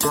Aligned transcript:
Bom 0.00 0.06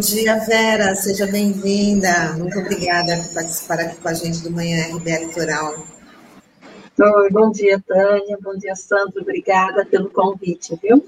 dia, 0.00 0.40
Vera, 0.40 0.96
seja 0.96 1.26
bem-vinda. 1.28 2.34
Muito 2.36 2.58
obrigada 2.58 3.16
por 3.16 3.34
participar 3.34 3.78
aqui 3.78 3.96
com 4.00 4.08
a 4.08 4.14
gente 4.14 4.42
do 4.42 4.50
Manhã 4.50 4.92
RB 4.92 5.18
Litoral. 5.18 5.86
Oi, 6.98 7.30
bom 7.30 7.52
dia, 7.52 7.80
Tânia, 7.86 8.36
bom 8.42 8.56
dia, 8.56 8.74
Sandro, 8.74 9.22
obrigada 9.22 9.86
pelo 9.86 10.10
convite, 10.10 10.76
viu? 10.82 11.06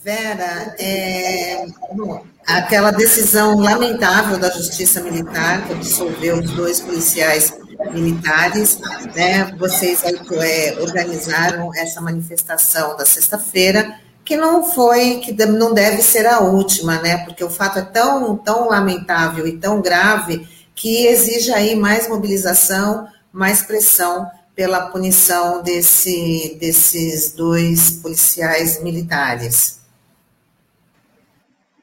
Vera, 0.00 0.74
é, 0.78 1.66
bom, 1.92 2.24
aquela 2.48 2.90
decisão 2.90 3.60
lamentável 3.60 4.38
da 4.38 4.50
Justiça 4.50 5.02
Militar 5.02 5.66
que 5.66 5.74
absolveu 5.74 6.38
os 6.38 6.50
dois 6.52 6.80
policiais 6.80 7.52
militares, 7.92 8.78
né? 9.14 9.54
Vocês 9.58 10.02
é, 10.02 10.76
organizaram 10.80 11.70
essa 11.74 12.00
manifestação 12.00 12.96
da 12.96 13.04
sexta-feira, 13.04 13.94
que 14.24 14.36
não 14.36 14.64
foi, 14.64 15.20
que 15.20 15.32
não 15.46 15.74
deve 15.74 16.02
ser 16.02 16.26
a 16.26 16.40
última, 16.40 17.00
né? 17.00 17.18
Porque 17.18 17.44
o 17.44 17.50
fato 17.50 17.80
é 17.80 17.82
tão, 17.82 18.36
tão 18.36 18.68
lamentável 18.68 19.46
e 19.46 19.58
tão 19.58 19.82
grave 19.82 20.48
que 20.74 21.06
exige 21.06 21.52
aí 21.52 21.76
mais 21.76 22.08
mobilização, 22.08 23.06
mais 23.30 23.62
pressão 23.62 24.26
pela 24.54 24.86
punição 24.86 25.62
desse, 25.62 26.56
desses 26.58 27.32
dois 27.32 27.90
policiais 27.90 28.82
militares. 28.82 29.77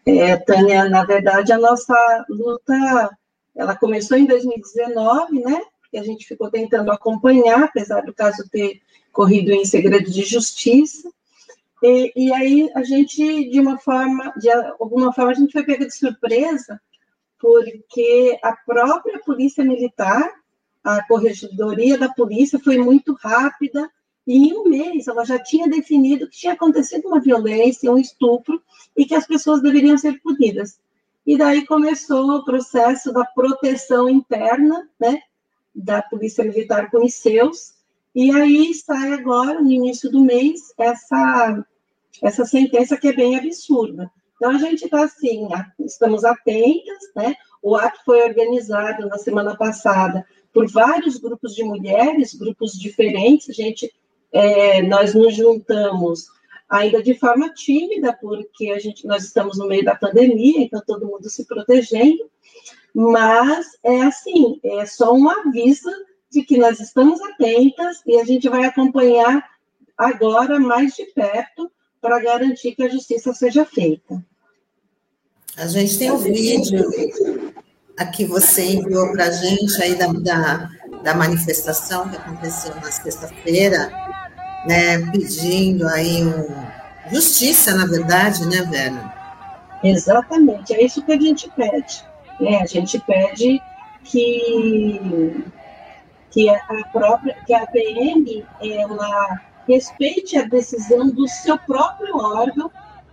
É, 0.05 0.37
Tânia, 0.37 0.87
na 0.87 1.03
verdade, 1.03 1.51
a 1.51 1.57
nossa 1.57 2.25
luta, 2.29 3.17
ela 3.55 3.75
começou 3.75 4.17
em 4.17 4.25
2019, 4.25 5.39
né? 5.39 5.61
Que 5.89 5.97
a 5.97 6.03
gente 6.03 6.27
ficou 6.27 6.49
tentando 6.51 6.91
acompanhar, 6.91 7.63
apesar 7.63 8.01
do 8.01 8.13
caso 8.13 8.47
ter 8.49 8.81
corrido 9.11 9.51
em 9.51 9.65
segredo 9.65 10.11
de 10.11 10.23
justiça. 10.23 11.09
E, 11.81 12.11
e 12.15 12.33
aí 12.33 12.69
a 12.75 12.83
gente, 12.83 13.49
de 13.49 13.59
uma 13.59 13.79
forma, 13.79 14.31
de 14.37 14.49
alguma 14.51 15.11
forma, 15.11 15.31
a 15.31 15.35
gente 15.35 15.51
foi 15.51 15.63
pega 15.63 15.85
de 15.85 15.95
surpresa, 15.95 16.79
porque 17.39 18.37
a 18.43 18.55
própria 18.55 19.19
polícia 19.19 19.63
militar, 19.63 20.31
a 20.83 21.05
corregedoria 21.07 21.97
da 21.97 22.09
polícia 22.09 22.59
foi 22.59 22.77
muito 22.77 23.13
rápida 23.13 23.89
e 24.27 24.49
em 24.49 24.53
um 24.53 24.67
mês, 24.67 25.07
ela 25.07 25.23
já 25.23 25.37
tinha 25.37 25.67
definido 25.67 26.27
que 26.27 26.37
tinha 26.37 26.53
acontecido 26.53 27.07
uma 27.07 27.19
violência, 27.19 27.91
um 27.91 27.97
estupro, 27.97 28.61
e 28.97 29.05
que 29.05 29.13
as 29.13 29.27
pessoas 29.27 29.61
deveriam 29.61 29.97
ser 29.97 30.19
punidas. 30.21 30.79
E 31.25 31.37
daí 31.37 31.65
começou 31.65 32.31
o 32.31 32.45
processo 32.45 33.11
da 33.11 33.23
proteção 33.23 34.09
interna, 34.09 34.89
né, 34.99 35.21
da 35.73 36.01
Polícia 36.01 36.43
Militar 36.43 36.89
com 36.89 37.05
os 37.05 37.15
seus, 37.15 37.75
e 38.15 38.31
aí 38.31 38.73
sai 38.73 39.13
agora, 39.13 39.61
no 39.61 39.69
início 39.69 40.09
do 40.09 40.21
mês, 40.21 40.73
essa, 40.77 41.65
essa 42.21 42.45
sentença 42.45 42.97
que 42.97 43.09
é 43.09 43.13
bem 43.13 43.37
absurda. 43.37 44.09
Então, 44.35 44.51
a 44.51 44.57
gente 44.57 44.85
está 44.85 45.03
assim, 45.03 45.47
estamos 45.79 46.23
atentas, 46.23 47.11
né, 47.15 47.35
o 47.61 47.75
ato 47.75 47.99
foi 48.05 48.23
organizado 48.23 49.07
na 49.07 49.17
semana 49.17 49.55
passada 49.55 50.25
por 50.53 50.67
vários 50.71 51.17
grupos 51.17 51.53
de 51.53 51.63
mulheres, 51.63 52.33
grupos 52.33 52.79
diferentes, 52.79 53.49
a 53.49 53.53
gente 53.53 53.93
é, 54.35 54.81
nós 54.81 55.13
nos 55.13 55.33
juntamos 55.33 56.25
ainda 56.69 57.01
de 57.01 57.17
forma 57.17 57.53
tímida, 57.53 58.11
porque 58.11 58.69
a 58.69 58.79
gente, 58.79 59.07
nós 59.07 59.23
estamos 59.23 59.57
no 59.57 59.65
meio 59.65 59.85
da 59.85 59.95
pandemia, 59.95 60.61
então 60.61 60.81
todo 60.85 61.07
mundo 61.07 61.29
se 61.29 61.45
protegendo, 61.45 62.29
mas 62.93 63.77
é 63.81 64.01
assim, 64.01 64.59
é 64.61 64.85
só 64.85 65.13
um 65.13 65.29
aviso 65.29 65.89
de 66.29 66.43
que 66.43 66.57
nós 66.57 66.81
estamos 66.81 67.21
atentas 67.21 68.01
e 68.05 68.19
a 68.19 68.25
gente 68.25 68.49
vai 68.49 68.65
acompanhar 68.65 69.41
agora 69.97 70.59
mais 70.59 70.93
de 70.95 71.05
perto 71.05 71.71
para 72.01 72.19
garantir 72.19 72.75
que 72.75 72.83
a 72.83 72.89
justiça 72.89 73.33
seja 73.33 73.63
feita. 73.63 74.21
A 75.55 75.67
gente 75.67 75.97
tem 75.97 76.11
um 76.11 76.17
vídeo 76.17 77.53
aqui 77.97 78.25
você 78.25 78.73
enviou 78.73 79.13
para 79.13 79.27
a 79.27 79.31
gente 79.31 79.81
aí 79.81 79.95
da, 79.95 80.07
da, 80.07 80.69
da 81.01 81.13
manifestação 81.15 82.09
que 82.09 82.17
aconteceu 82.17 82.75
na 82.75 82.91
sexta-feira, 82.91 84.04
né, 84.65 84.99
pedindo 85.11 85.87
aí 85.87 86.23
um, 86.23 86.65
justiça, 87.11 87.75
na 87.75 87.85
verdade, 87.85 88.45
né, 88.47 88.63
Vera? 88.63 89.13
Exatamente, 89.83 90.73
é 90.73 90.83
isso 90.83 91.03
que 91.03 91.11
a 91.11 91.19
gente 91.19 91.49
pede. 91.51 92.03
Né? 92.39 92.59
A 92.61 92.65
gente 92.65 92.99
pede 92.99 93.61
que, 94.03 95.45
que 96.31 96.49
a 96.49 96.59
própria, 96.91 97.35
que 97.45 97.53
a 97.53 97.65
PM 97.67 98.45
ela 98.61 99.41
respeite 99.67 100.37
a 100.37 100.45
decisão 100.45 101.09
do 101.09 101.27
seu 101.27 101.57
próprio 101.59 102.17
órgão, 102.17 102.71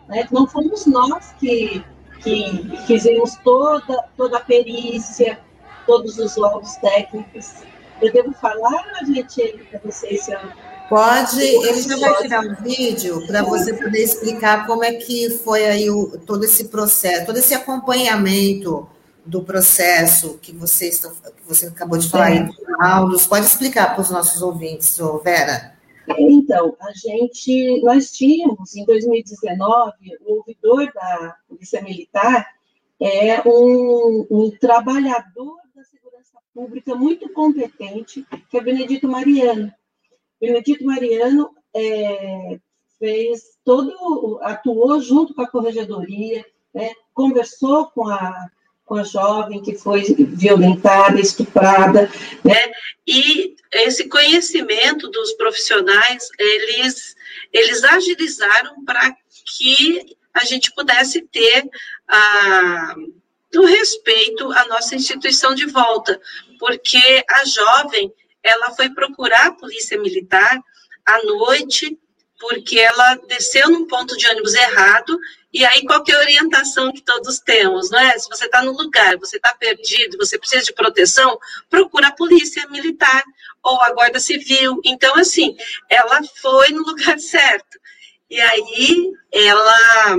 né? 0.08 0.26
não 0.30 0.46
fomos 0.46 0.86
nós 0.86 1.34
que, 1.38 1.84
que 2.20 2.76
fizemos 2.86 3.36
toda, 3.44 4.04
toda 4.16 4.38
a 4.38 4.40
perícia, 4.40 5.38
todos 5.86 6.18
os 6.18 6.36
laudos 6.36 6.76
técnicos. 6.76 7.62
Eu 8.00 8.12
devo 8.12 8.32
falar, 8.32 8.84
gente, 9.06 9.66
para 9.70 9.80
vocês 9.84 10.24
se 10.24 10.34
Pode, 10.92 11.40
ele 11.40 11.80
já 11.80 11.96
vai 11.96 12.14
tirar 12.20 12.40
um 12.44 12.54
vídeo 12.56 13.26
para 13.26 13.42
você 13.42 13.72
poder 13.72 14.02
explicar 14.02 14.66
como 14.66 14.84
é 14.84 14.92
que 14.92 15.30
foi 15.30 15.64
aí 15.64 15.88
o, 15.88 16.18
todo 16.18 16.44
esse 16.44 16.68
processo, 16.68 17.24
todo 17.24 17.38
esse 17.38 17.54
acompanhamento 17.54 18.86
do 19.24 19.42
processo 19.42 20.38
que 20.42 20.52
você, 20.52 20.90
que 20.90 21.48
você 21.48 21.68
acabou 21.68 21.96
de 21.96 22.10
falar 22.10 22.26
aí, 22.26 22.46
Aulos. 22.78 23.26
Pode 23.26 23.46
explicar 23.46 23.94
para 23.94 24.02
os 24.02 24.10
nossos 24.10 24.42
ouvintes, 24.42 24.98
Vera? 25.24 25.74
Então, 26.18 26.76
a 26.78 26.92
gente, 26.92 27.80
nós 27.82 28.10
tínhamos, 28.10 28.76
em 28.76 28.84
2019, 28.84 29.92
o 30.26 30.34
ouvidor 30.34 30.92
da 30.92 31.36
Polícia 31.48 31.80
Militar 31.80 32.46
é 33.00 33.40
um, 33.48 34.26
um 34.30 34.50
trabalhador 34.50 35.56
da 35.74 35.84
segurança 35.84 36.38
pública 36.54 36.94
muito 36.94 37.30
competente, 37.30 38.26
que 38.50 38.58
é 38.58 38.60
Benedito 38.60 39.08
Mariano. 39.08 39.72
Benedito 40.42 40.84
Mariano 40.84 41.54
é, 41.72 42.58
fez 42.98 43.42
todo, 43.64 44.40
atuou 44.42 45.00
junto 45.00 45.32
com 45.32 45.42
a 45.42 45.48
corregedoria, 45.48 46.44
né, 46.74 46.90
conversou 47.14 47.86
com 47.86 48.08
a, 48.08 48.48
com 48.84 48.96
a 48.96 49.04
jovem 49.04 49.62
que 49.62 49.76
foi 49.78 50.02
violentada, 50.02 51.20
estuprada, 51.20 52.10
né, 52.44 52.72
e 53.06 53.54
esse 53.70 54.08
conhecimento 54.08 55.08
dos 55.12 55.32
profissionais, 55.34 56.28
eles, 56.36 57.14
eles 57.52 57.84
agilizaram 57.84 58.84
para 58.84 59.14
que 59.56 60.16
a 60.34 60.44
gente 60.44 60.74
pudesse 60.74 61.22
ter 61.22 61.70
a, 62.08 62.96
o 63.54 63.64
respeito 63.64 64.50
à 64.50 64.66
nossa 64.66 64.96
instituição 64.96 65.54
de 65.54 65.66
volta, 65.66 66.20
porque 66.58 67.24
a 67.30 67.44
jovem, 67.44 68.12
ela 68.42 68.70
foi 68.72 68.90
procurar 68.90 69.46
a 69.46 69.52
polícia 69.52 69.98
militar 69.98 70.58
à 71.06 71.22
noite, 71.24 71.98
porque 72.38 72.78
ela 72.78 73.14
desceu 73.28 73.70
num 73.70 73.86
ponto 73.86 74.16
de 74.16 74.26
ônibus 74.28 74.54
errado, 74.54 75.16
e 75.52 75.64
aí 75.64 75.84
qual 75.84 76.02
é 76.08 76.12
a 76.12 76.18
orientação 76.18 76.92
que 76.92 77.02
todos 77.02 77.38
temos, 77.38 77.90
não 77.90 77.98
é? 77.98 78.18
Se 78.18 78.28
você 78.28 78.46
está 78.46 78.62
no 78.62 78.72
lugar, 78.72 79.16
você 79.18 79.36
está 79.36 79.54
perdido, 79.54 80.16
você 80.16 80.38
precisa 80.38 80.64
de 80.64 80.72
proteção, 80.72 81.38
procura 81.68 82.08
a 82.08 82.12
polícia 82.12 82.66
militar 82.68 83.22
ou 83.62 83.80
a 83.82 83.92
guarda 83.92 84.18
civil. 84.18 84.80
Então, 84.84 85.14
assim, 85.16 85.54
ela 85.88 86.20
foi 86.40 86.70
no 86.70 86.82
lugar 86.82 87.18
certo. 87.20 87.78
E 88.30 88.40
aí 88.40 89.12
ela, 89.30 90.16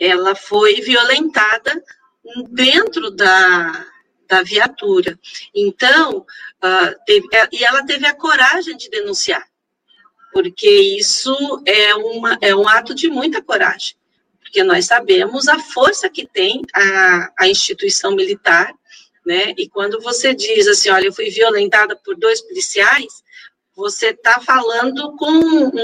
ela 0.00 0.34
foi 0.34 0.80
violentada 0.80 1.84
dentro 2.48 3.10
da, 3.10 3.86
da 4.32 4.42
viatura. 4.42 5.18
Então, 5.54 6.20
uh, 6.20 7.04
teve, 7.04 7.28
é, 7.34 7.48
e 7.52 7.62
ela 7.62 7.84
teve 7.84 8.06
a 8.06 8.14
coragem 8.14 8.74
de 8.78 8.88
denunciar, 8.88 9.46
porque 10.32 10.70
isso 10.70 11.62
é, 11.66 11.94
uma, 11.94 12.38
é 12.40 12.56
um 12.56 12.66
ato 12.66 12.94
de 12.94 13.10
muita 13.10 13.42
coragem, 13.42 13.94
porque 14.40 14.64
nós 14.64 14.86
sabemos 14.86 15.48
a 15.48 15.58
força 15.58 16.08
que 16.08 16.26
tem 16.26 16.62
a, 16.74 17.30
a 17.40 17.46
instituição 17.46 18.16
militar, 18.16 18.72
né? 19.26 19.52
E 19.58 19.68
quando 19.68 20.00
você 20.00 20.34
diz 20.34 20.66
assim, 20.66 20.88
olha, 20.88 21.08
eu 21.08 21.12
fui 21.12 21.28
violentada 21.28 21.94
por 21.94 22.16
dois 22.16 22.40
policiais, 22.40 23.22
você 23.76 24.08
está 24.08 24.40
falando 24.40 25.14
com 25.16 25.30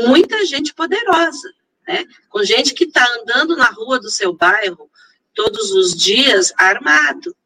muita 0.09 0.47
gente 0.47 0.73
poderosa, 0.73 1.53
né? 1.87 2.06
Com 2.31 2.43
gente 2.43 2.73
que 2.73 2.85
está 2.85 3.06
andando 3.21 3.55
na 3.55 3.67
rua 3.67 4.00
do 4.00 4.11
seu 4.11 4.33
bairro 4.33 4.91
todos 5.35 5.71
os 5.71 5.95
dias 5.95 6.50
armado. 6.56 7.37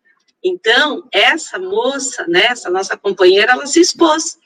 Então, 0.43 1.07
essa 1.13 1.59
moça, 1.59 2.27
né, 2.27 2.47
essa 2.47 2.69
nossa 2.69 2.97
companheira, 2.97 3.53
ela 3.53 3.67
se 3.67 3.81
expôs. 3.81 4.39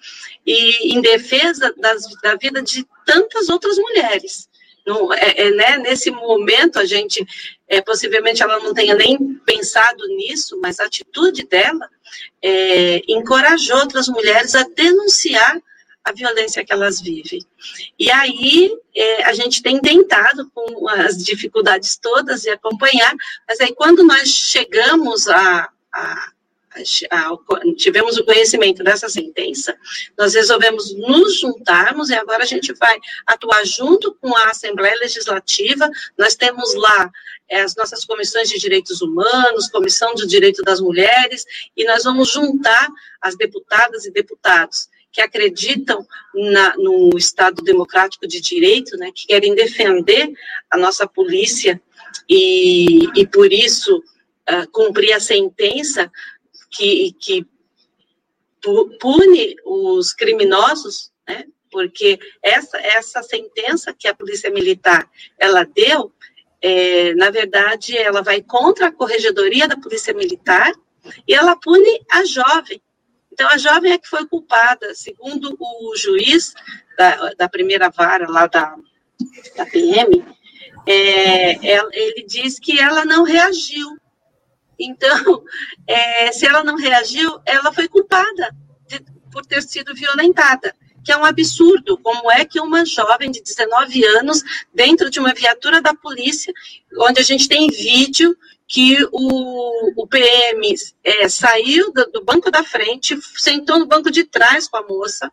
E 0.45 0.95
em 0.95 1.01
defesa 1.01 1.75
das, 1.77 2.05
da 2.23 2.37
vida 2.37 2.63
de 2.63 2.87
tantas 3.05 3.49
outras 3.49 3.77
mulheres. 3.79 4.49
não, 4.87 5.13
é, 5.13 5.35
é, 5.37 5.51
né, 5.51 5.79
nesse 5.79 6.11
momento, 6.11 6.79
a 6.79 6.85
gente, 6.85 7.27
é, 7.67 7.81
possivelmente 7.81 8.43
ela 8.43 8.61
não 8.61 8.73
tenha 8.73 8.95
nem 8.95 9.35
pensado 9.45 10.07
nisso, 10.09 10.59
mas 10.63 10.79
a 10.79 10.85
atitude 10.85 11.45
dela 11.47 11.89
é, 12.43 13.03
encorajou 13.09 13.79
outras 13.79 14.07
mulheres 14.07 14.55
a 14.55 14.63
denunciar 14.63 15.61
a 16.05 16.13
violência 16.13 16.65
que 16.65 16.73
elas 16.73 17.01
vivem. 17.01 17.45
E 17.99 18.09
aí 18.13 18.71
é, 18.95 19.25
a 19.25 19.33
gente 19.33 19.61
tem 19.61 19.81
tentado, 19.81 20.49
com 20.55 20.89
as 20.89 21.17
dificuldades 21.17 21.99
todas, 22.01 22.45
e 22.45 22.51
acompanhar, 22.51 23.13
mas 23.49 23.61
aí 23.61 23.75
quando 23.75 24.05
nós 24.05 24.29
chegamos 24.29 25.27
a, 25.27 25.69
a 25.97 26.33
tivemos 27.77 28.19
o 28.19 28.25
conhecimento 28.25 28.85
dessa 28.85 29.09
sentença, 29.09 29.75
nós 30.17 30.35
resolvemos 30.35 30.95
nos 30.95 31.41
juntarmos 31.41 32.11
e 32.11 32.15
agora 32.15 32.43
a 32.43 32.47
gente 32.47 32.73
vai 32.75 32.99
atuar 33.27 33.65
junto 33.65 34.15
com 34.21 34.37
a 34.37 34.51
Assembleia 34.51 34.99
Legislativa. 34.99 35.89
Nós 36.19 36.35
temos 36.35 36.75
lá 36.75 37.11
é, 37.49 37.63
as 37.63 37.75
nossas 37.77 38.05
comissões 38.05 38.49
de 38.49 38.59
direitos 38.59 39.01
humanos, 39.01 39.71
comissão 39.71 40.15
de 40.15 40.27
direito 40.27 40.63
das 40.63 40.81
mulheres, 40.81 41.45
e 41.77 41.85
nós 41.85 42.05
vamos 42.05 42.31
juntar 42.31 42.89
as 43.21 43.37
deputadas 43.37 44.05
e 44.05 44.11
deputados 44.11 44.89
que 45.13 45.23
acreditam 45.23 46.07
na, 46.35 46.77
no 46.77 47.17
Estado 47.17 47.63
democrático 47.63 48.27
de 48.27 48.39
direito, 48.39 48.99
né, 48.99 49.11
que 49.15 49.27
querem 49.27 49.55
defender 49.55 50.31
a 50.71 50.77
nossa 50.77 51.07
polícia 51.07 51.81
e, 52.29 53.09
e 53.19 53.27
por 53.27 53.51
isso 53.51 54.03
cumprir 54.73 55.13
a 55.13 55.21
sentença 55.21 56.11
que, 56.71 57.13
que 57.21 57.47
pune 59.01 59.57
os 59.65 60.13
criminosos, 60.13 61.13
né? 61.29 61.45
Porque 61.71 62.19
essa, 62.43 62.79
essa 62.79 63.23
sentença 63.23 63.93
que 63.93 64.09
a 64.09 64.15
polícia 64.15 64.51
militar 64.51 65.09
ela 65.39 65.65
deu, 65.65 66.13
é, 66.63 67.15
na 67.15 67.31
verdade, 67.31 67.97
ela 67.97 68.23
vai 68.23 68.41
contra 68.41 68.89
a 68.89 68.93
corregedoria 68.93 69.69
da 69.69 69.77
polícia 69.77 70.15
militar 70.15 70.73
e 71.27 71.35
ela 71.35 71.57
pune 71.57 72.01
a 72.11 72.25
jovem. 72.25 72.81
Então, 73.33 73.49
a 73.49 73.59
jovem 73.59 73.93
é 73.93 73.99
que 73.99 74.09
foi 74.09 74.27
culpada, 74.27 74.95
segundo 74.95 75.55
o 75.61 75.97
juiz 75.97 76.55
da, 76.97 77.35
da 77.35 77.49
primeira 77.49 77.91
vara 77.91 78.27
lá 78.31 78.47
da, 78.47 78.75
da 79.57 79.67
PM, 79.67 80.25
é, 80.87 81.77
ele 81.93 82.25
diz 82.27 82.59
que 82.59 82.81
ela 82.81 83.05
não 83.05 83.25
reagiu 83.25 83.99
então, 84.79 85.43
é, 85.87 86.33
se 86.33 86.47
ela 86.47 86.63
não 86.63 86.77
reagiu, 86.77 87.41
ela 87.45 87.73
foi 87.73 87.89
culpada 87.89 88.55
de, 88.87 89.01
por 89.31 89.45
ter 89.45 89.63
sido 89.63 89.95
violentada, 89.95 90.75
que 91.05 91.13
é 91.13 91.17
um 91.17 91.25
absurdo. 91.25 91.99
Como 91.99 92.31
é 92.31 92.45
que 92.45 92.61
uma 92.61 92.85
jovem 92.85 93.31
de 93.31 93.43
19 93.43 94.05
anos, 94.19 94.43
dentro 94.75 95.11
de 95.11 95.19
uma 95.19 95.33
viatura 95.33 95.81
da 95.81 95.95
polícia, 95.95 96.53
onde 96.99 97.21
a 97.21 97.25
gente 97.25 97.49
tem 97.49 97.69
vídeo 97.69 98.37
que 98.69 98.99
o, 99.13 100.03
o 100.03 100.07
PM 100.09 100.75
é, 101.05 101.29
saiu 101.29 101.93
do, 101.93 102.05
do 102.11 102.25
banco 102.25 102.51
da 102.51 102.65
frente, 102.65 103.17
sentou 103.37 103.79
no 103.79 103.87
banco 103.87 104.11
de 104.11 104.25
trás 104.25 104.67
com 104.67 104.77
a 104.77 104.83
moça, 104.83 105.31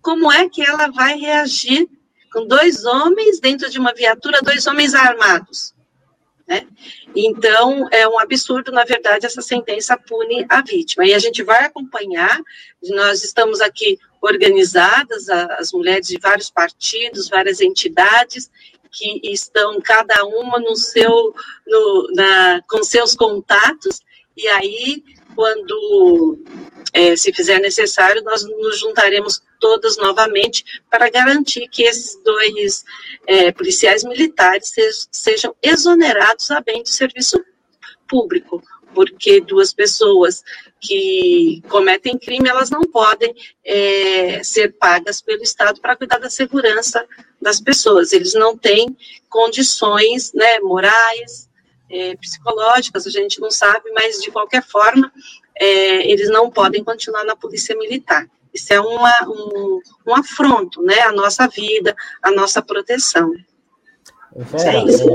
como 0.00 0.32
é 0.32 0.48
que 0.48 0.62
ela 0.62 0.88
vai 0.88 1.16
reagir 1.16 1.88
com 2.32 2.46
dois 2.46 2.84
homens 2.84 3.38
dentro 3.40 3.70
de 3.70 3.78
uma 3.78 3.92
viatura, 3.92 4.40
dois 4.42 4.66
homens 4.66 4.94
armados? 4.94 5.74
Né? 6.46 6.66
Então, 7.14 7.88
é 7.90 8.06
um 8.08 8.18
absurdo, 8.18 8.72
na 8.72 8.84
verdade, 8.84 9.26
essa 9.26 9.42
sentença 9.42 9.96
pune 9.96 10.44
a 10.48 10.60
vítima. 10.62 11.06
E 11.06 11.14
a 11.14 11.18
gente 11.18 11.42
vai 11.42 11.64
acompanhar, 11.64 12.40
nós 12.90 13.22
estamos 13.22 13.60
aqui 13.60 13.98
organizadas, 14.20 15.28
as 15.28 15.72
mulheres 15.72 16.08
de 16.08 16.18
vários 16.18 16.50
partidos, 16.50 17.28
várias 17.28 17.60
entidades, 17.60 18.50
que 18.90 19.20
estão 19.24 19.80
cada 19.80 20.24
uma 20.24 20.60
no 20.60 20.76
seu, 20.76 21.34
no, 21.66 22.08
na, 22.14 22.60
com 22.68 22.82
seus 22.82 23.14
contatos, 23.14 24.02
e 24.36 24.48
aí, 24.48 25.02
quando 25.34 26.38
é, 26.92 27.16
se 27.16 27.32
fizer 27.32 27.58
necessário, 27.60 28.22
nós 28.22 28.44
nos 28.44 28.78
juntaremos 28.78 29.42
todas 29.60 29.96
novamente 29.96 30.64
para 30.90 31.08
garantir 31.08 31.68
que 31.68 31.84
esses 31.84 32.20
dois 32.22 32.84
é, 33.26 33.52
policiais 33.52 34.04
militares 34.04 34.72
sejam, 35.10 35.54
exonerados 35.62 36.50
a 36.50 36.60
bem 36.60 36.82
do 36.82 36.88
serviço 36.88 37.42
público, 38.08 38.62
porque 38.94 39.40
duas 39.40 39.72
pessoas 39.72 40.42
que 40.80 41.62
cometem 41.68 42.18
crime, 42.18 42.48
elas 42.48 42.68
não 42.68 42.82
podem 42.82 43.34
é, 43.64 44.42
ser 44.42 44.72
pagas 44.72 45.22
pelo 45.22 45.42
Estado 45.42 45.80
para 45.80 45.96
cuidar 45.96 46.18
da 46.18 46.28
segurança 46.28 47.06
das 47.40 47.60
pessoas. 47.60 48.12
Eles 48.12 48.34
não 48.34 48.58
têm 48.58 48.94
condições 49.30 50.32
né, 50.34 50.58
morais, 50.60 51.48
é, 51.92 52.16
psicológicas, 52.16 53.06
a 53.06 53.10
gente 53.10 53.40
não 53.40 53.50
sabe, 53.50 53.90
mas 53.92 54.20
de 54.20 54.30
qualquer 54.30 54.62
forma, 54.62 55.12
é, 55.54 56.10
eles 56.10 56.28
não 56.30 56.50
podem 56.50 56.82
continuar 56.82 57.24
na 57.24 57.36
polícia 57.36 57.76
militar. 57.76 58.26
Isso 58.52 58.72
é 58.72 58.80
uma, 58.80 59.12
um, 59.28 59.80
um 60.06 60.14
afronto, 60.14 60.82
né, 60.82 61.00
à 61.00 61.12
nossa 61.12 61.46
vida, 61.46 61.94
à 62.22 62.30
nossa 62.30 62.62
proteção. 62.62 63.30
Vera, 64.34 64.78
é 64.78 64.84
isso. 64.84 65.06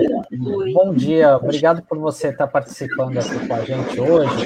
Bom 0.74 0.94
dia, 0.94 1.38
obrigado 1.38 1.82
por 1.82 1.98
você 1.98 2.28
estar 2.28 2.48
participando 2.48 3.18
aqui 3.18 3.48
com 3.48 3.54
a 3.54 3.62
gente 3.62 4.00
hoje. 4.00 4.46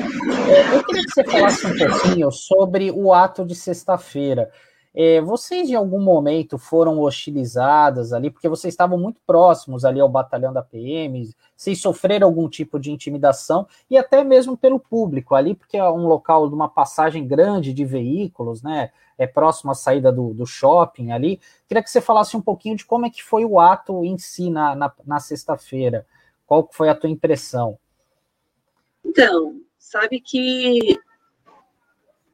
É, 0.49 0.75
eu 0.75 0.83
queria 0.85 1.03
que 1.03 1.11
você 1.11 1.23
falasse 1.25 1.67
um 1.67 1.77
pouquinho 1.77 2.31
sobre 2.31 2.89
o 2.89 3.13
ato 3.13 3.45
de 3.45 3.53
sexta-feira. 3.53 4.49
É, 4.93 5.21
vocês 5.21 5.69
em 5.69 5.75
algum 5.75 6.01
momento 6.01 6.57
foram 6.57 6.99
hostilizadas 6.99 8.11
ali, 8.11 8.29
porque 8.29 8.49
vocês 8.49 8.73
estavam 8.73 8.97
muito 8.97 9.21
próximos 9.25 9.85
ali 9.85 10.01
ao 10.01 10.09
batalhão 10.09 10.51
da 10.51 10.61
PM, 10.61 11.29
vocês 11.55 11.79
sofreram 11.79 12.27
algum 12.27 12.49
tipo 12.49 12.77
de 12.77 12.91
intimidação 12.91 13.65
e 13.89 13.97
até 13.97 14.21
mesmo 14.23 14.57
pelo 14.57 14.79
público 14.79 15.33
ali, 15.33 15.55
porque 15.55 15.77
é 15.77 15.89
um 15.89 16.07
local 16.07 16.49
de 16.49 16.55
uma 16.55 16.67
passagem 16.67 17.25
grande 17.25 17.73
de 17.73 17.85
veículos, 17.85 18.61
né? 18.61 18.91
É 19.17 19.25
próximo 19.25 19.71
à 19.71 19.75
saída 19.75 20.11
do, 20.11 20.33
do 20.33 20.45
shopping 20.45 21.11
ali. 21.11 21.39
Queria 21.67 21.83
que 21.83 21.89
você 21.89 22.01
falasse 22.01 22.35
um 22.35 22.41
pouquinho 22.41 22.75
de 22.75 22.85
como 22.85 23.05
é 23.05 23.09
que 23.09 23.23
foi 23.23 23.45
o 23.45 23.59
ato 23.59 24.03
em 24.03 24.17
si 24.17 24.49
na, 24.49 24.75
na, 24.75 24.91
na 25.05 25.19
sexta-feira. 25.19 26.05
Qual 26.45 26.67
foi 26.69 26.89
a 26.89 26.95
tua 26.95 27.09
impressão? 27.09 27.77
Então, 29.05 29.61
sabe 29.77 30.19
que 30.19 30.99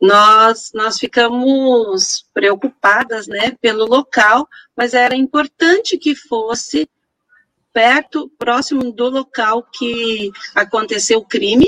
nós, 0.01 0.71
nós 0.73 0.99
ficamos 0.99 2.25
preocupadas, 2.33 3.27
né, 3.27 3.55
pelo 3.59 3.85
local, 3.85 4.47
mas 4.75 4.93
era 4.93 5.15
importante 5.15 5.97
que 5.97 6.15
fosse 6.15 6.89
perto, 7.73 8.29
próximo 8.37 8.91
do 8.91 9.09
local 9.09 9.63
que 9.63 10.31
aconteceu 10.55 11.19
o 11.19 11.25
crime, 11.25 11.67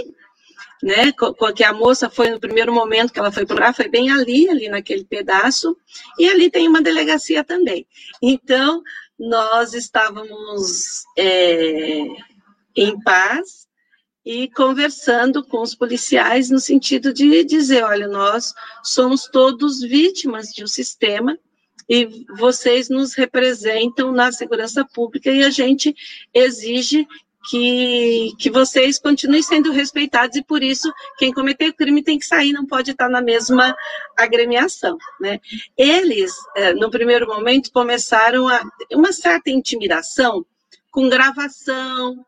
né, 0.82 1.12
que 1.56 1.64
a 1.64 1.74
moça 1.74 2.10
foi 2.10 2.30
no 2.30 2.40
primeiro 2.40 2.74
momento 2.74 3.12
que 3.12 3.20
ela 3.20 3.32
foi 3.32 3.46
procurar, 3.46 3.76
foi 3.76 3.90
bem 3.90 4.10
ali, 4.12 4.50
ali 4.50 4.70
naquele 4.70 5.04
pedaço, 5.04 5.78
e 6.18 6.30
ali 6.30 6.50
tem 6.50 6.68
uma 6.68 6.82
delegacia 6.82 7.44
também. 7.44 7.86
Então, 8.22 8.82
nós 9.20 9.74
estávamos 9.74 11.04
é, 11.18 12.06
em 12.76 13.00
paz, 13.02 13.69
e 14.32 14.48
conversando 14.48 15.44
com 15.44 15.60
os 15.60 15.74
policiais 15.74 16.52
no 16.52 16.60
sentido 16.60 17.12
de 17.12 17.44
dizer, 17.44 17.84
olha, 17.84 18.08
nós 18.08 18.54
somos 18.84 19.24
todos 19.24 19.82
vítimas 19.82 20.50
de 20.50 20.64
um 20.64 20.68
sistema 20.68 21.36
e 21.90 22.28
vocês 22.38 22.90
nos 22.90 23.16
representam 23.16 24.12
na 24.12 24.32
segurança 24.32 24.86
pública 24.86 25.32
e 25.32 25.44
a 25.44 25.50
gente 25.50 25.96
exige 26.32 27.08
que, 27.50 28.32
que 28.38 28.52
vocês 28.52 29.00
continuem 29.00 29.42
sendo 29.42 29.72
respeitados 29.72 30.38
e 30.38 30.44
por 30.44 30.62
isso 30.62 30.94
quem 31.18 31.34
cometeu 31.34 31.74
crime 31.74 32.04
tem 32.04 32.20
que 32.20 32.26
sair, 32.28 32.54
não 32.54 32.68
pode 32.68 32.92
estar 32.92 33.10
na 33.10 33.24
mesma 33.24 33.76
agremiação, 34.16 34.96
né? 35.20 35.40
Eles, 35.76 36.32
eh, 36.56 36.76
no 36.76 36.92
primeiro 36.92 37.26
momento, 37.26 37.72
começaram 37.72 38.48
a 38.48 38.62
uma 38.92 39.12
certa 39.12 39.50
intimidação 39.50 40.46
com 40.92 41.10
gravação, 41.10 42.24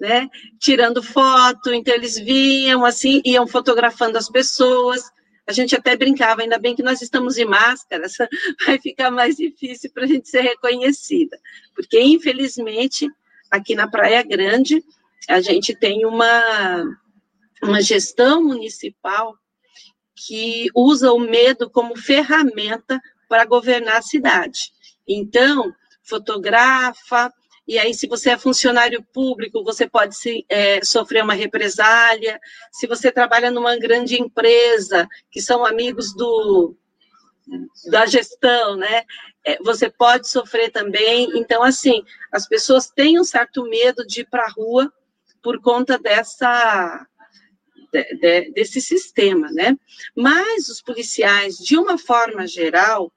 né? 0.00 0.28
Tirando 0.58 1.02
foto, 1.02 1.72
então 1.72 1.94
eles 1.94 2.18
vinham 2.18 2.84
assim, 2.84 3.20
iam 3.24 3.46
fotografando 3.46 4.18
as 4.18 4.28
pessoas. 4.28 5.02
A 5.46 5.52
gente 5.52 5.76
até 5.76 5.96
brincava, 5.96 6.42
ainda 6.42 6.58
bem 6.58 6.74
que 6.74 6.82
nós 6.82 7.00
estamos 7.00 7.36
de 7.36 7.44
máscara, 7.44 8.06
vai 8.66 8.78
ficar 8.78 9.10
mais 9.10 9.36
difícil 9.36 9.90
para 9.92 10.04
a 10.04 10.06
gente 10.06 10.28
ser 10.28 10.40
reconhecida. 10.40 11.38
Porque, 11.74 12.00
infelizmente, 12.00 13.08
aqui 13.50 13.74
na 13.74 13.88
Praia 13.88 14.22
Grande, 14.22 14.84
a 15.28 15.40
gente 15.40 15.74
tem 15.74 16.04
uma, 16.04 16.84
uma 17.62 17.80
gestão 17.80 18.42
municipal 18.42 19.36
que 20.14 20.68
usa 20.74 21.12
o 21.12 21.18
medo 21.18 21.68
como 21.70 21.96
ferramenta 21.96 23.00
para 23.28 23.44
governar 23.44 23.98
a 23.98 24.02
cidade. 24.02 24.72
Então, 25.06 25.72
fotografa, 26.02 27.32
e 27.66 27.78
aí, 27.78 27.92
se 27.92 28.06
você 28.06 28.30
é 28.30 28.38
funcionário 28.38 29.04
público, 29.12 29.64
você 29.64 29.88
pode 29.88 30.16
se, 30.16 30.44
é, 30.48 30.84
sofrer 30.84 31.24
uma 31.24 31.34
represália. 31.34 32.40
Se 32.70 32.86
você 32.86 33.10
trabalha 33.10 33.50
numa 33.50 33.76
grande 33.76 34.20
empresa, 34.20 35.08
que 35.30 35.40
são 35.40 35.66
amigos 35.66 36.14
do, 36.14 36.76
da 37.90 38.06
gestão, 38.06 38.76
né? 38.76 39.02
É, 39.44 39.58
você 39.62 39.90
pode 39.90 40.28
sofrer 40.28 40.70
também. 40.70 41.30
Então, 41.34 41.62
assim, 41.62 42.04
as 42.30 42.46
pessoas 42.46 42.88
têm 42.88 43.18
um 43.18 43.24
certo 43.24 43.64
medo 43.64 44.06
de 44.06 44.20
ir 44.20 44.28
para 44.30 44.44
a 44.44 44.50
rua 44.50 44.92
por 45.42 45.60
conta 45.60 45.98
dessa 45.98 47.04
de, 47.92 48.04
de, 48.16 48.50
desse 48.52 48.80
sistema, 48.80 49.48
né? 49.50 49.76
Mas 50.14 50.68
os 50.68 50.80
policiais, 50.80 51.56
de 51.56 51.76
uma 51.76 51.98
forma 51.98 52.46
geral, 52.46 53.12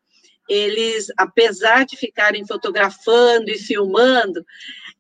eles, 0.50 1.08
apesar 1.18 1.86
de 1.86 1.96
ficarem 1.96 2.46
fotografando 2.46 3.50
e 3.50 3.58
filmando, 3.58 4.44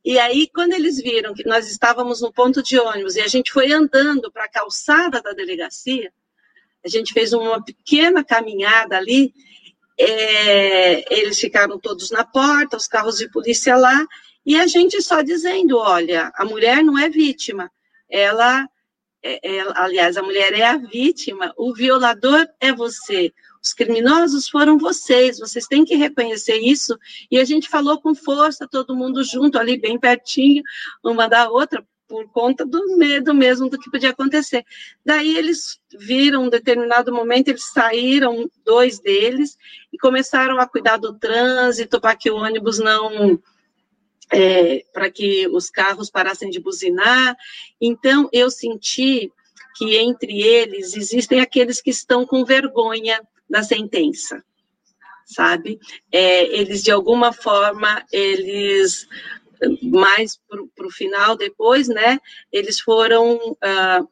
e 0.03 0.17
aí, 0.17 0.47
quando 0.53 0.73
eles 0.73 1.01
viram 1.01 1.33
que 1.33 1.45
nós 1.45 1.69
estávamos 1.69 2.21
no 2.21 2.31
ponto 2.31 2.63
de 2.63 2.79
ônibus 2.79 3.15
e 3.15 3.21
a 3.21 3.27
gente 3.27 3.51
foi 3.51 3.71
andando 3.71 4.31
para 4.31 4.45
a 4.45 4.49
calçada 4.49 5.21
da 5.21 5.33
delegacia, 5.33 6.11
a 6.83 6.87
gente 6.87 7.11
fez 7.11 7.33
uma 7.33 7.63
pequena 7.63 8.23
caminhada 8.23 8.97
ali, 8.97 9.33
é, 9.97 11.13
eles 11.13 11.37
ficaram 11.37 11.77
todos 11.77 12.09
na 12.11 12.23
porta, 12.23 12.77
os 12.77 12.87
carros 12.87 13.17
de 13.17 13.29
polícia 13.29 13.75
lá, 13.75 14.05
e 14.45 14.55
a 14.55 14.65
gente 14.67 15.01
só 15.01 15.21
dizendo: 15.21 15.77
olha, 15.77 16.31
a 16.35 16.45
mulher 16.45 16.81
não 16.81 16.97
é 16.97 17.09
vítima, 17.09 17.69
ela, 18.09 18.67
é, 19.21 19.57
é, 19.57 19.65
aliás, 19.75 20.15
a 20.15 20.23
mulher 20.23 20.53
é 20.53 20.63
a 20.63 20.77
vítima, 20.77 21.53
o 21.57 21.73
violador 21.73 22.47
é 22.61 22.71
você, 22.71 23.33
os 23.61 23.73
criminosos 23.73 24.47
foram 24.47 24.77
vocês, 24.77 25.39
vocês 25.39 25.65
têm 25.67 25.83
que 25.83 25.95
reconhecer 25.95 26.57
isso. 26.57 26.97
E 27.29 27.37
a 27.37 27.43
gente 27.43 27.67
falou 27.67 27.99
com 27.99 28.15
força, 28.15 28.67
todo 28.67 28.95
mundo 28.95 29.23
junto, 29.23 29.59
ali 29.59 29.77
bem 29.77 29.99
pertinho, 29.99 30.63
uma 31.03 31.27
da 31.27 31.49
outra, 31.49 31.85
por 32.07 32.27
conta 32.31 32.65
do 32.65 32.97
medo 32.97 33.33
mesmo 33.33 33.69
do 33.69 33.77
que 33.77 33.91
podia 33.91 34.09
acontecer. 34.09 34.65
Daí 35.05 35.37
eles 35.37 35.79
viram 35.97 36.45
um 36.45 36.49
determinado 36.49 37.13
momento, 37.13 37.49
eles 37.49 37.69
saíram, 37.71 38.49
dois 38.65 38.99
deles, 38.99 39.57
e 39.93 39.97
começaram 39.97 40.57
a 40.59 40.67
cuidar 40.67 40.97
do 40.97 41.13
trânsito 41.13 42.01
para 42.01 42.15
que 42.15 42.31
o 42.31 42.37
ônibus 42.37 42.79
não. 42.79 43.39
É, 44.31 44.85
para 44.93 45.09
que 45.09 45.47
os 45.47 45.71
carros 45.71 46.11
parassem 46.11 46.51
de 46.51 46.59
buzinar. 46.59 47.35
Então, 47.81 48.29
eu 48.31 48.51
senti 48.51 49.31
que 49.75 49.95
entre 49.95 50.43
eles 50.43 50.95
existem 50.95 51.39
aqueles 51.39 51.81
que 51.81 51.89
estão 51.89 52.27
com 52.27 52.45
vergonha 52.45 53.19
da 53.49 53.63
sentença, 53.63 54.43
sabe? 55.25 55.79
É, 56.11 56.43
eles, 56.57 56.83
de 56.83 56.91
alguma 56.91 57.33
forma, 57.33 58.05
eles 58.11 59.07
mais 59.81 60.39
para 60.75 60.87
o 60.87 60.91
final 60.91 61.35
depois, 61.35 61.87
né? 61.87 62.19
Eles 62.51 62.79
foram 62.79 63.35
uh, 63.35 64.09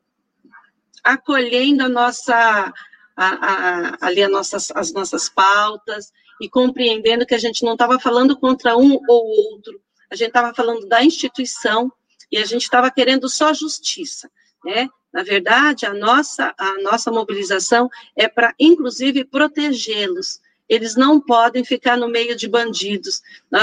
acolhendo 1.04 1.84
a 1.84 1.90
nossa 1.90 2.74
a, 3.16 3.26
a, 3.26 3.98
ali 4.02 4.22
a 4.22 4.30
nossas, 4.30 4.70
as 4.72 4.94
nossas 4.94 5.28
pautas 5.28 6.12
e 6.40 6.48
compreendendo 6.48 7.26
que 7.26 7.34
a 7.34 7.40
gente 7.40 7.64
não 7.64 7.74
estava 7.74 8.00
falando 8.00 8.38
contra 8.38 8.78
um 8.78 9.00
ou 9.08 9.54
outro, 9.54 9.82
a 10.12 10.16
gente 10.16 10.28
estava 10.28 10.54
falando 10.54 10.88
da 10.88 11.04
instituição 11.04 11.92
e 12.32 12.38
a 12.38 12.46
gente 12.46 12.64
estava 12.64 12.92
querendo 12.92 13.28
só 13.28 13.54
justiça, 13.54 14.30
né? 14.64 14.88
Na 15.14 15.24
verdade, 15.24 15.86
a 15.86 15.94
nossa, 15.94 16.54
a 16.58 16.82
nossa 16.82 17.12
mobilização 17.12 17.90
é 18.16 18.28
para, 18.28 18.54
inclusive, 18.60 19.24
protegê-los, 19.24 20.40
eles 20.68 20.96
não 20.96 21.20
podem 21.20 21.64
ficar 21.64 21.98
no 21.98 22.10
meio 22.10 22.36
de 22.36 22.48
bandidos. 22.48 23.22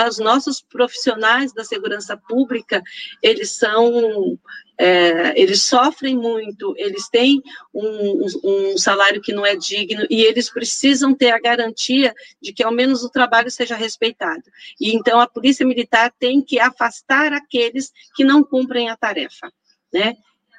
Os 0.08 0.18
nossos 0.18 0.60
profissionais 0.60 1.52
da 1.52 1.62
segurança 1.62 2.16
pública, 2.16 2.82
eles 3.22 3.52
são, 3.52 4.38
é, 4.78 5.38
eles 5.38 5.62
sofrem 5.62 6.16
muito, 6.16 6.74
eles 6.78 7.08
têm 7.08 7.42
um, 7.74 8.26
um, 8.42 8.78
salário 8.78 9.20
que 9.20 9.32
não 9.32 9.44
é 9.44 9.54
digno 9.54 10.06
e 10.08 10.22
eles 10.22 10.50
precisam 10.50 11.14
ter 11.14 11.30
a 11.30 11.40
garantia 11.40 12.14
de 12.40 12.52
que 12.52 12.64
ao 12.64 12.72
menos 12.72 13.04
o 13.04 13.10
trabalho 13.10 13.50
seja 13.50 13.76
respeitado. 13.76 14.44
E 14.80 14.94
então 14.94 15.20
a 15.20 15.28
polícia 15.28 15.66
militar 15.66 16.12
tem 16.18 16.40
que 16.40 16.58
afastar 16.58 17.32
aqueles 17.32 17.92
que 18.14 18.24
não 18.24 18.42
cumprem 18.42 18.88
a 18.88 18.96
tarefa, 18.96 19.52
né? 19.92 20.16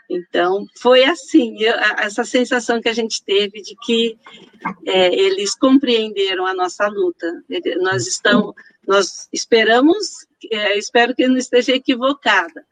Então, 0.10 0.66
foi 0.80 1.04
assim, 1.04 1.58
essa 1.98 2.24
sensação 2.24 2.80
que 2.82 2.90
a 2.90 2.94
gente 2.94 3.24
teve 3.24 3.62
de 3.62 3.76
que 3.84 4.18
é, 4.86 5.14
eles 5.14 5.56
compreenderam 5.56 6.46
a 6.46 6.54
nossa 6.54 6.88
luta. 6.88 7.44
Nós 7.82 8.08
estamos, 8.08 8.54
nós 8.88 9.28
esperamos, 9.34 10.28
é, 10.52 10.78
espero 10.78 11.16
que 11.16 11.28
não 11.28 11.38
esteja 11.38 11.74
equivocada, 11.74 12.64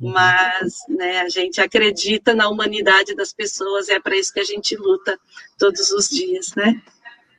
uhum. 0.00 0.12
mas 0.12 0.76
né, 0.88 1.20
a 1.20 1.28
gente 1.28 1.60
acredita 1.60 2.34
na 2.34 2.48
humanidade 2.48 3.14
das 3.14 3.32
pessoas, 3.32 3.88
é 3.88 4.00
para 4.00 4.16
isso 4.16 4.32
que 4.32 4.40
a 4.40 4.44
gente 4.44 4.74
luta 4.76 5.18
todos 5.58 5.90
os 5.90 6.08
dias, 6.08 6.54
né? 6.54 6.80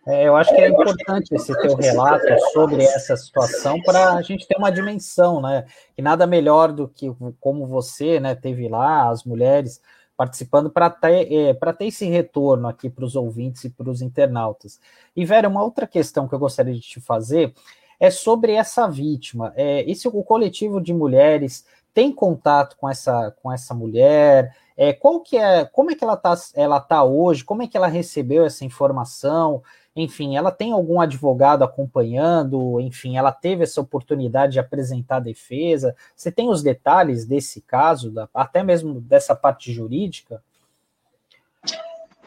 É, 0.08 0.28
eu 0.28 0.36
acho 0.36 0.54
que 0.56 0.62
é 0.62 0.68
importante 0.68 1.36
esse 1.36 1.54
teu 1.62 1.76
relato 1.76 2.26
sobre 2.54 2.84
essa 2.84 3.16
situação 3.18 3.82
para 3.82 4.14
a 4.14 4.22
gente 4.22 4.48
ter 4.48 4.58
uma 4.58 4.72
dimensão, 4.72 5.42
né? 5.42 5.66
E 5.98 6.02
nada 6.02 6.26
melhor 6.26 6.72
do 6.72 6.88
que 6.88 7.14
como 7.40 7.68
você, 7.68 8.20
né, 8.20 8.34
teve 8.34 8.68
lá 8.68 9.10
as 9.10 9.24
mulheres 9.24 9.82
participando 10.16 10.70
para 10.70 10.90
ter, 10.90 11.32
é, 11.32 11.54
ter 11.54 11.86
esse 11.86 12.06
retorno 12.06 12.68
aqui 12.68 12.90
para 12.90 13.06
os 13.06 13.16
ouvintes 13.16 13.64
e 13.64 13.70
para 13.70 13.90
os 13.90 14.02
internautas. 14.02 14.80
E, 15.16 15.24
Vera, 15.24 15.48
uma 15.48 15.64
outra 15.64 15.88
questão 15.88 16.28
que 16.28 16.36
eu 16.36 16.40
gostaria 16.40 16.74
de 16.74 16.82
te 16.82 17.00
fazer 17.00 17.54
é 18.00 18.10
sobre 18.10 18.54
essa 18.54 18.88
vítima. 18.88 19.54
É, 19.56 19.90
esse, 19.90 20.08
o 20.08 20.24
coletivo 20.24 20.82
de 20.82 20.94
mulheres 20.94 21.66
tem 21.94 22.12
contato 22.12 22.78
com 22.78 22.90
essa, 22.90 23.36
com 23.42 23.52
essa 23.52 23.74
mulher? 23.74 24.56
É, 24.78 24.94
qual 24.94 25.20
que 25.20 25.38
é, 25.38 25.66
como 25.66 25.92
é 25.92 25.96
que 25.96 26.04
ela 26.04 26.14
está 26.14 26.36
ela 26.56 26.80
tá 26.80 27.04
hoje? 27.04 27.44
Como 27.44 27.62
é 27.62 27.68
que 27.68 27.76
ela 27.76 27.88
recebeu 27.88 28.46
essa 28.46 28.64
informação? 28.64 29.62
Enfim, 30.02 30.38
ela 30.38 30.50
tem 30.50 30.72
algum 30.72 31.02
advogado 31.02 31.64
acompanhando, 31.64 32.80
enfim, 32.80 33.18
ela 33.18 33.32
teve 33.32 33.64
essa 33.64 33.82
oportunidade 33.82 34.54
de 34.54 34.60
apresentar 34.60 35.18
a 35.18 35.22
defesa. 35.22 35.96
Você 36.16 36.32
tem 36.32 36.50
os 36.50 36.64
detalhes 36.64 37.26
desse 37.26 37.60
caso, 37.62 38.14
até 38.34 38.64
mesmo 38.64 39.02
dessa 39.02 39.36
parte 39.36 39.74
jurídica? 39.74 40.42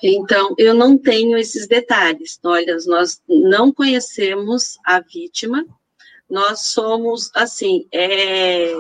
Então, 0.03 0.55
eu 0.59 0.75
não 0.75 0.99
tenho 0.99 1.39
esses 1.39 1.67
detalhes. 1.67 2.39
Olha, 2.45 2.77
nós 2.87 3.23
não 3.27 3.73
conhecemos 3.73 4.77
a 4.85 5.01
vítima, 5.01 5.65
nós 6.29 6.67
somos, 6.67 7.31
assim, 7.35 7.87
é, 7.93 8.75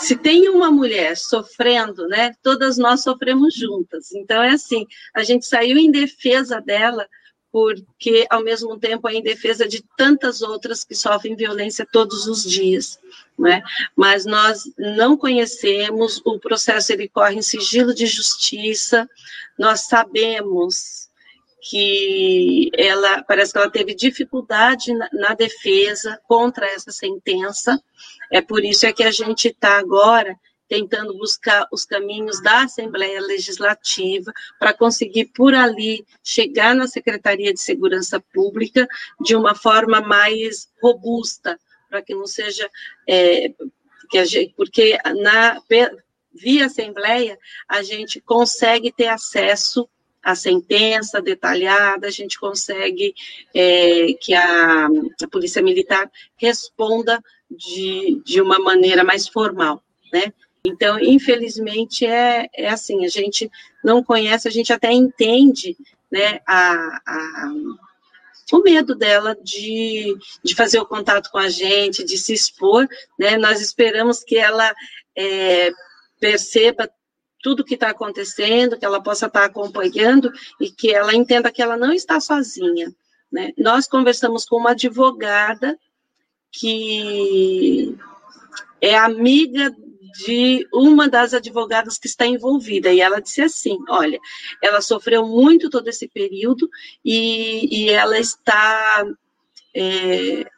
se 0.00 0.16
tem 0.16 0.48
uma 0.48 0.70
mulher 0.70 1.16
sofrendo, 1.16 2.06
né, 2.06 2.32
todas 2.42 2.78
nós 2.78 3.02
sofremos 3.02 3.54
juntas. 3.54 4.12
Então 4.12 4.42
é 4.42 4.50
assim, 4.50 4.86
a 5.14 5.22
gente 5.22 5.46
saiu 5.46 5.76
em 5.76 5.90
defesa 5.90 6.60
dela 6.60 7.06
porque 7.50 8.26
ao 8.28 8.42
mesmo 8.42 8.78
tempo 8.78 9.08
é 9.08 9.14
em 9.14 9.22
defesa 9.22 9.66
de 9.66 9.82
tantas 9.96 10.42
outras 10.42 10.84
que 10.84 10.94
sofrem 10.94 11.34
violência 11.34 11.86
todos 11.90 12.26
os 12.26 12.42
dias, 12.42 12.98
né? 13.38 13.62
Mas 13.96 14.26
nós 14.26 14.64
não 14.76 15.16
conhecemos 15.16 16.20
o 16.24 16.38
processo, 16.38 16.92
ele 16.92 17.08
corre 17.08 17.36
em 17.36 17.42
sigilo 17.42 17.94
de 17.94 18.06
justiça. 18.06 19.08
Nós 19.58 19.86
sabemos 19.86 21.07
que 21.60 22.70
ela 22.76 23.22
parece 23.24 23.52
que 23.52 23.58
ela 23.58 23.70
teve 23.70 23.94
dificuldade 23.94 24.92
na, 24.94 25.08
na 25.12 25.34
defesa 25.34 26.20
contra 26.26 26.66
essa 26.66 26.90
sentença. 26.90 27.80
É 28.30 28.40
por 28.40 28.64
isso 28.64 28.86
é 28.86 28.92
que 28.92 29.02
a 29.02 29.10
gente 29.10 29.48
está 29.48 29.78
agora 29.78 30.36
tentando 30.68 31.16
buscar 31.16 31.66
os 31.72 31.84
caminhos 31.84 32.42
da 32.42 32.64
Assembleia 32.64 33.20
Legislativa 33.20 34.32
para 34.58 34.74
conseguir 34.74 35.26
por 35.34 35.54
ali 35.54 36.06
chegar 36.22 36.74
na 36.74 36.86
Secretaria 36.86 37.54
de 37.54 37.60
Segurança 37.60 38.20
Pública 38.20 38.86
de 39.20 39.34
uma 39.34 39.54
forma 39.54 40.00
mais 40.00 40.68
robusta, 40.82 41.58
para 41.88 42.02
que 42.02 42.14
não 42.14 42.26
seja 42.26 42.70
é, 43.08 43.50
que 44.10 44.24
gente, 44.26 44.52
porque 44.54 44.98
na 45.22 45.58
via 46.32 46.66
Assembleia 46.66 47.38
a 47.66 47.82
gente 47.82 48.20
consegue 48.20 48.92
ter 48.92 49.08
acesso 49.08 49.88
a 50.28 50.34
sentença 50.34 51.22
detalhada, 51.22 52.06
a 52.06 52.10
gente 52.10 52.38
consegue 52.38 53.14
é, 53.54 54.12
que 54.20 54.34
a, 54.34 54.86
a, 54.86 55.28
Polícia 55.30 55.62
Militar 55.62 56.10
responda 56.36 57.18
de, 57.50 58.20
de 58.26 58.38
uma 58.38 58.58
maneira 58.58 59.02
mais 59.02 59.26
formal, 59.26 59.82
né? 60.12 60.30
Então, 60.62 61.00
infelizmente, 61.00 62.04
é, 62.04 62.46
é 62.54 62.68
assim, 62.68 63.06
a 63.06 63.08
gente 63.08 63.50
não 63.82 64.04
conhece, 64.04 64.46
a 64.46 64.50
gente 64.50 64.70
até 64.70 64.92
entende, 64.92 65.74
né, 66.12 66.40
a, 66.46 67.00
a 67.06 67.52
o 68.52 68.62
medo 68.62 68.94
dela 68.94 69.34
de, 69.42 70.14
de 70.42 70.54
fazer 70.54 70.78
o 70.78 70.86
contato 70.86 71.30
com 71.30 71.38
a 71.38 71.48
gente, 71.48 72.04
de 72.04 72.18
se 72.18 72.32
expor, 72.34 72.86
né? 73.18 73.36
Nós 73.36 73.60
esperamos 73.60 74.24
que 74.24 74.36
ela 74.36 74.74
é, 75.16 75.70
perceba 76.18 76.90
tudo 77.42 77.64
que 77.64 77.74
está 77.74 77.90
acontecendo, 77.90 78.76
que 78.78 78.84
ela 78.84 79.02
possa 79.02 79.26
estar 79.26 79.40
tá 79.40 79.46
acompanhando 79.46 80.32
e 80.60 80.70
que 80.70 80.92
ela 80.92 81.14
entenda 81.14 81.52
que 81.52 81.62
ela 81.62 81.76
não 81.76 81.92
está 81.92 82.20
sozinha. 82.20 82.92
Né? 83.30 83.52
Nós 83.56 83.86
conversamos 83.86 84.44
com 84.44 84.56
uma 84.56 84.70
advogada 84.70 85.78
que 86.50 87.96
é 88.80 88.96
amiga 88.96 89.74
de 90.24 90.66
uma 90.72 91.08
das 91.08 91.34
advogadas 91.34 91.98
que 91.98 92.08
está 92.08 92.26
envolvida, 92.26 92.92
e 92.92 93.00
ela 93.00 93.20
disse 93.20 93.42
assim: 93.42 93.78
olha, 93.88 94.18
ela 94.62 94.80
sofreu 94.80 95.26
muito 95.26 95.68
todo 95.68 95.88
esse 95.88 96.08
período 96.08 96.68
e, 97.04 97.84
e 97.84 97.90
ela 97.90 98.18
está 98.18 99.06
é, 99.74 100.50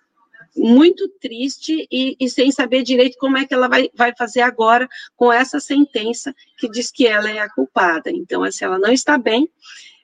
muito 0.57 1.09
triste 1.21 1.87
e, 1.91 2.17
e, 2.19 2.29
sem 2.29 2.51
saber 2.51 2.83
direito 2.83 3.17
como 3.19 3.39
é 3.39 3.47
que 3.47 3.55
ela 3.55 3.69
vai, 3.69 3.89
vai 3.95 4.13
fazer 4.17 4.41
agora 4.41 4.89
com 5.17 5.33
essa 5.33 5.61
sentença 5.61 6.35
que 6.59 6.69
diz 6.69 6.91
que 6.91 7.07
ela 7.07 7.31
é 7.31 7.39
a 7.39 7.51
culpada. 7.51 8.11
Então, 8.11 8.43
assim, 8.43 8.65
ela 8.65 8.79
não 8.79 8.93
está 8.93 9.17
bem, 9.17 9.49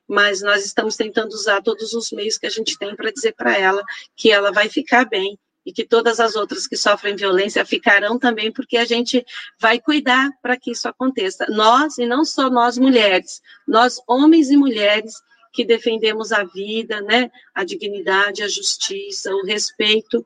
mas 0.08 0.40
nós 0.40 0.64
estamos 0.64 0.96
tentando 0.96 1.32
usar 1.32 1.62
todos 1.62 1.92
os 1.92 2.12
meios 2.12 2.38
que 2.38 2.46
a 2.46 2.50
gente 2.50 2.78
tem 2.78 2.94
para 2.94 3.10
dizer 3.10 3.34
para 3.34 3.56
ela 3.58 3.82
que 4.14 4.30
ela 4.30 4.52
vai 4.52 4.68
ficar 4.68 5.04
bem 5.04 5.38
e 5.64 5.72
que 5.72 5.84
todas 5.84 6.20
as 6.20 6.36
outras 6.36 6.68
que 6.68 6.76
sofrem 6.76 7.16
violência 7.16 7.66
ficarão 7.66 8.20
também, 8.20 8.52
porque 8.52 8.76
a 8.76 8.84
gente 8.84 9.26
vai 9.60 9.80
cuidar 9.80 10.30
para 10.40 10.56
que 10.56 10.70
isso 10.70 10.88
aconteça. 10.88 11.44
Nós, 11.48 11.98
e 11.98 12.06
não 12.06 12.24
só 12.24 12.48
nós 12.48 12.78
mulheres, 12.78 13.42
nós 13.66 14.00
homens 14.06 14.48
e 14.48 14.56
mulheres 14.56 15.12
que 15.56 15.64
defendemos 15.64 16.32
a 16.32 16.44
vida, 16.44 17.00
né, 17.00 17.30
a 17.54 17.64
dignidade, 17.64 18.42
a 18.42 18.48
justiça, 18.48 19.34
o 19.34 19.46
respeito 19.46 20.24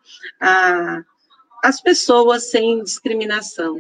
às 1.63 1.81
pessoas 1.81 2.51
sem 2.51 2.83
discriminação. 2.83 3.77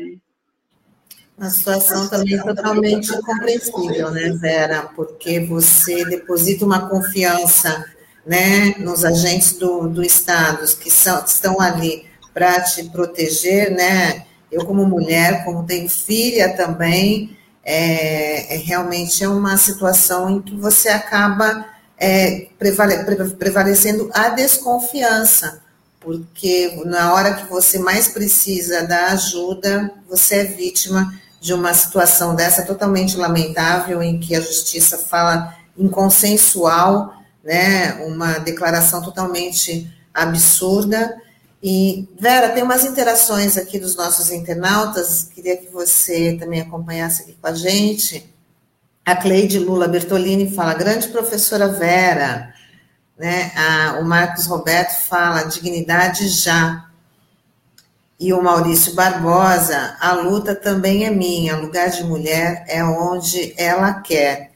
Uma 1.36 1.50
situação 1.50 2.08
também 2.08 2.40
totalmente 2.40 3.10
compreensível, 3.22 4.10
né, 4.12 4.30
Vera? 4.40 4.90
Porque 4.94 5.40
você 5.40 6.04
deposita 6.04 6.64
uma 6.64 6.88
confiança 6.88 7.84
né, 8.24 8.74
nos 8.78 9.04
agentes 9.04 9.54
do, 9.54 9.88
do 9.88 10.04
Estado 10.04 10.64
que, 10.76 10.90
são, 10.90 11.24
estão 11.24 11.60
ali 11.60 12.06
para 12.32 12.60
te 12.60 12.84
proteger, 12.90 13.72
né? 13.72 14.26
Eu, 14.52 14.64
como 14.66 14.84
mulher, 14.84 15.44
como 15.44 15.66
tenho 15.66 15.88
filha 15.88 16.54
também, 16.56 17.36
é, 17.64 18.54
é, 18.54 18.58
realmente 18.58 19.22
é 19.22 19.28
uma 19.28 19.56
situação 19.56 20.30
em 20.30 20.40
que 20.40 20.56
você 20.56 20.88
acaba 20.88 21.66
é, 21.98 22.48
prevale, 22.58 23.04
prevalecendo 23.38 24.10
a 24.14 24.30
desconfiança, 24.30 25.62
porque 26.00 26.82
na 26.86 27.12
hora 27.12 27.34
que 27.34 27.46
você 27.46 27.78
mais 27.78 28.08
precisa 28.08 28.86
da 28.86 29.08
ajuda, 29.08 29.92
você 30.08 30.36
é 30.36 30.44
vítima 30.44 31.12
de 31.40 31.52
uma 31.52 31.74
situação 31.74 32.34
dessa 32.34 32.62
totalmente 32.62 33.16
lamentável, 33.16 34.02
em 34.02 34.18
que 34.18 34.34
a 34.34 34.40
justiça 34.40 34.98
fala 34.98 35.54
inconsensual 35.76 37.20
né? 37.42 37.94
Uma 38.06 38.38
declaração 38.38 39.02
totalmente 39.02 39.90
absurda. 40.12 41.16
E, 41.62 42.08
Vera, 42.18 42.50
tem 42.50 42.62
umas 42.62 42.84
interações 42.84 43.58
aqui 43.58 43.78
dos 43.78 43.94
nossos 43.94 44.30
internautas, 44.30 45.24
queria 45.24 45.56
que 45.56 45.68
você 45.68 46.36
também 46.38 46.60
acompanhasse 46.60 47.22
aqui 47.22 47.36
com 47.40 47.46
a 47.46 47.54
gente. 47.54 48.32
A 49.04 49.14
Cleide 49.14 49.58
Lula 49.58 49.86
Bertolini 49.86 50.50
fala, 50.50 50.72
grande 50.72 51.08
professora 51.08 51.68
Vera, 51.68 52.54
né? 53.18 53.52
A, 53.54 53.98
o 54.00 54.04
Marcos 54.04 54.46
Roberto 54.46 54.92
fala, 55.06 55.42
dignidade 55.42 56.28
já. 56.28 56.86
E 58.18 58.32
o 58.32 58.42
Maurício 58.42 58.94
Barbosa, 58.94 59.96
a 60.00 60.12
luta 60.12 60.54
também 60.54 61.04
é 61.04 61.10
minha, 61.10 61.56
lugar 61.56 61.90
de 61.90 62.04
mulher 62.04 62.64
é 62.68 62.82
onde 62.84 63.54
ela 63.56 63.94
quer. 63.94 64.49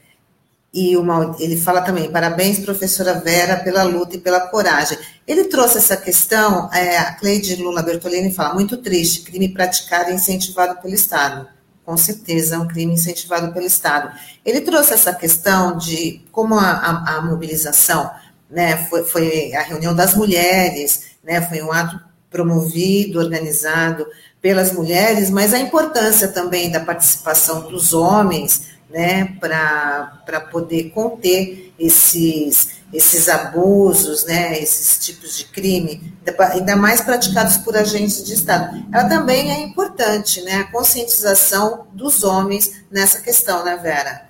E 0.77 0.93
ele 1.39 1.55
fala 1.55 1.79
também, 1.79 2.11
parabéns, 2.11 2.59
professora 2.59 3.13
Vera, 3.13 3.55
pela 3.55 3.83
luta 3.83 4.17
e 4.17 4.19
pela 4.19 4.41
coragem. 4.41 4.97
Ele 5.25 5.45
trouxe 5.45 5.77
essa 5.77 5.95
questão, 5.95 6.69
é, 6.73 6.97
a 6.97 7.13
Cleide 7.13 7.55
Lula 7.55 7.81
Bertolini 7.81 8.33
fala, 8.33 8.53
muito 8.53 8.75
triste, 8.75 9.21
crime 9.21 9.47
praticado 9.47 10.11
e 10.11 10.15
incentivado 10.15 10.81
pelo 10.81 10.93
Estado. 10.93 11.47
Com 11.85 11.95
certeza, 11.95 12.55
é 12.55 12.59
um 12.59 12.67
crime 12.67 12.91
incentivado 12.91 13.53
pelo 13.53 13.65
Estado. 13.65 14.11
Ele 14.43 14.59
trouxe 14.59 14.93
essa 14.93 15.13
questão 15.13 15.77
de 15.77 16.21
como 16.29 16.55
a, 16.55 16.71
a, 16.71 17.15
a 17.15 17.21
mobilização, 17.21 18.11
né, 18.51 18.75
foi, 18.89 19.05
foi 19.05 19.53
a 19.55 19.61
reunião 19.61 19.95
das 19.95 20.13
mulheres, 20.13 21.11
né, 21.23 21.41
foi 21.41 21.61
um 21.61 21.71
ato 21.71 21.97
promovido, 22.29 23.19
organizado 23.19 24.05
pelas 24.41 24.73
mulheres, 24.73 25.29
mas 25.29 25.53
a 25.53 25.57
importância 25.57 26.27
também 26.27 26.69
da 26.69 26.81
participação 26.81 27.61
dos 27.69 27.93
homens, 27.93 28.74
né, 28.95 29.37
para 29.41 30.39
poder 30.49 30.91
conter 30.91 31.73
esses, 31.77 32.81
esses 32.93 33.27
abusos, 33.27 34.23
né, 34.25 34.57
esses 34.57 35.05
tipos 35.05 35.37
de 35.37 35.43
crime, 35.47 36.13
ainda 36.53 36.77
mais 36.77 37.01
praticados 37.01 37.57
por 37.57 37.75
agentes 37.75 38.23
de 38.23 38.33
Estado. 38.33 38.85
Ela 38.93 39.09
também 39.09 39.51
é 39.51 39.59
importante, 39.59 40.41
né, 40.43 40.59
a 40.59 40.71
conscientização 40.71 41.87
dos 41.91 42.23
homens 42.23 42.85
nessa 42.89 43.21
questão, 43.21 43.65
né, 43.65 43.75
Vera? 43.75 44.29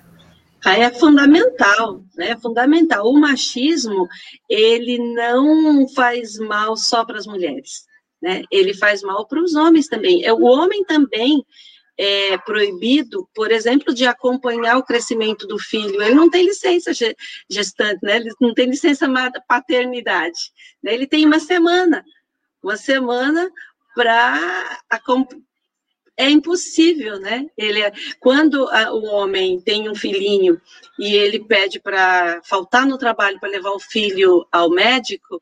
É 0.64 0.90
fundamental, 0.90 2.02
né? 2.16 2.36
Fundamental. 2.42 3.06
O 3.06 3.20
machismo 3.20 4.08
ele 4.48 4.98
não 5.14 5.86
faz 5.94 6.40
mal 6.40 6.76
só 6.76 7.04
para 7.04 7.18
as 7.18 7.26
mulheres, 7.26 7.84
né? 8.20 8.42
Ele 8.50 8.74
faz 8.74 9.00
mal 9.02 9.28
para 9.28 9.40
os 9.40 9.54
homens 9.54 9.86
também. 9.86 10.24
É, 10.24 10.32
o 10.32 10.42
homem 10.42 10.82
também 10.82 11.40
é, 11.98 12.36
proibido, 12.38 13.28
por 13.34 13.50
exemplo, 13.50 13.94
de 13.94 14.06
acompanhar 14.06 14.76
o 14.76 14.82
crescimento 14.82 15.46
do 15.46 15.58
filho. 15.58 16.02
Ele 16.02 16.14
não 16.14 16.28
tem 16.28 16.44
licença 16.44 16.92
gestante, 17.48 18.00
né? 18.02 18.16
Ele 18.16 18.30
não 18.40 18.52
tem 18.52 18.66
licença 18.66 19.06
paternidade. 19.48 20.38
Né? 20.82 20.92
Ele 20.94 21.06
tem 21.06 21.24
uma 21.24 21.40
semana, 21.40 22.04
uma 22.62 22.76
semana 22.76 23.50
para 23.94 24.80
é 26.18 26.30
impossível, 26.30 27.20
né? 27.20 27.46
Ele, 27.56 27.82
é, 27.82 27.92
quando 28.18 28.66
a, 28.70 28.92
o 28.92 29.04
homem 29.04 29.60
tem 29.60 29.88
um 29.88 29.94
filhinho 29.94 30.60
e 30.98 31.14
ele 31.14 31.44
pede 31.44 31.78
para 31.78 32.40
faltar 32.42 32.86
no 32.86 32.96
trabalho 32.96 33.38
para 33.38 33.50
levar 33.50 33.70
o 33.72 33.80
filho 33.80 34.46
ao 34.50 34.70
médico, 34.70 35.40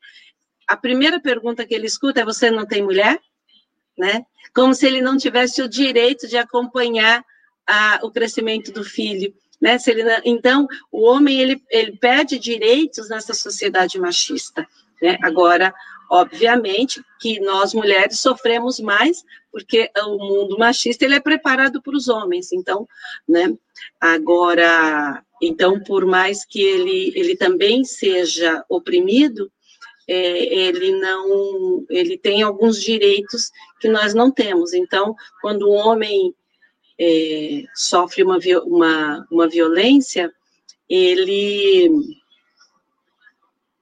a 0.67 0.75
primeira 0.75 1.19
pergunta 1.19 1.65
que 1.65 1.73
ele 1.73 1.87
escuta 1.87 2.21
é: 2.21 2.25
você 2.25 2.51
não 2.51 2.65
tem 2.65 2.83
mulher? 2.83 3.19
Né? 3.97 4.25
Como 4.53 4.73
se 4.73 4.85
ele 4.85 5.01
não 5.01 5.17
tivesse 5.17 5.61
o 5.61 5.69
direito 5.69 6.27
de 6.27 6.37
acompanhar 6.37 7.23
a, 7.67 7.99
o 8.03 8.11
crescimento 8.11 8.71
do 8.71 8.83
filho, 8.83 9.33
né? 9.61 9.77
Se 9.77 9.91
ele 9.91 10.03
não, 10.03 10.21
então, 10.23 10.67
o 10.91 11.03
homem 11.03 11.39
ele, 11.39 11.61
ele 11.69 11.97
perde 11.97 12.37
direitos 12.37 13.09
nessa 13.09 13.33
sociedade 13.33 13.99
machista, 13.99 14.67
né? 15.01 15.17
Agora, 15.21 15.73
obviamente 16.09 17.01
que 17.19 17.39
nós 17.39 17.73
mulheres 17.73 18.19
sofremos 18.19 18.79
mais 18.79 19.23
porque 19.51 19.89
o 19.97 20.17
mundo 20.17 20.57
machista 20.57 21.05
ele 21.05 21.15
é 21.15 21.19
preparado 21.19 21.81
para 21.81 21.95
os 21.95 22.09
homens, 22.09 22.51
então, 22.51 22.87
né? 23.27 23.53
Agora, 23.99 25.23
então, 25.41 25.79
por 25.79 26.05
mais 26.05 26.45
que 26.45 26.61
ele 26.61 27.13
ele 27.15 27.35
também 27.35 27.83
seja 27.85 28.63
oprimido, 28.67 29.49
é, 30.07 30.55
ele 30.67 30.91
não, 30.99 31.85
ele 31.89 32.17
tem 32.17 32.43
alguns 32.43 32.81
direitos 32.81 33.51
que 33.85 33.89
nós 33.89 34.15
não 34.15 34.31
temos. 34.31 34.73
Então, 34.73 35.15
quando 35.41 35.69
o 35.69 35.73
homem 35.73 36.33
é, 36.99 37.65
sofre 37.75 38.23
uma, 38.23 38.39
uma, 38.65 39.27
uma 39.29 39.47
violência, 39.47 40.33
ele 40.89 41.91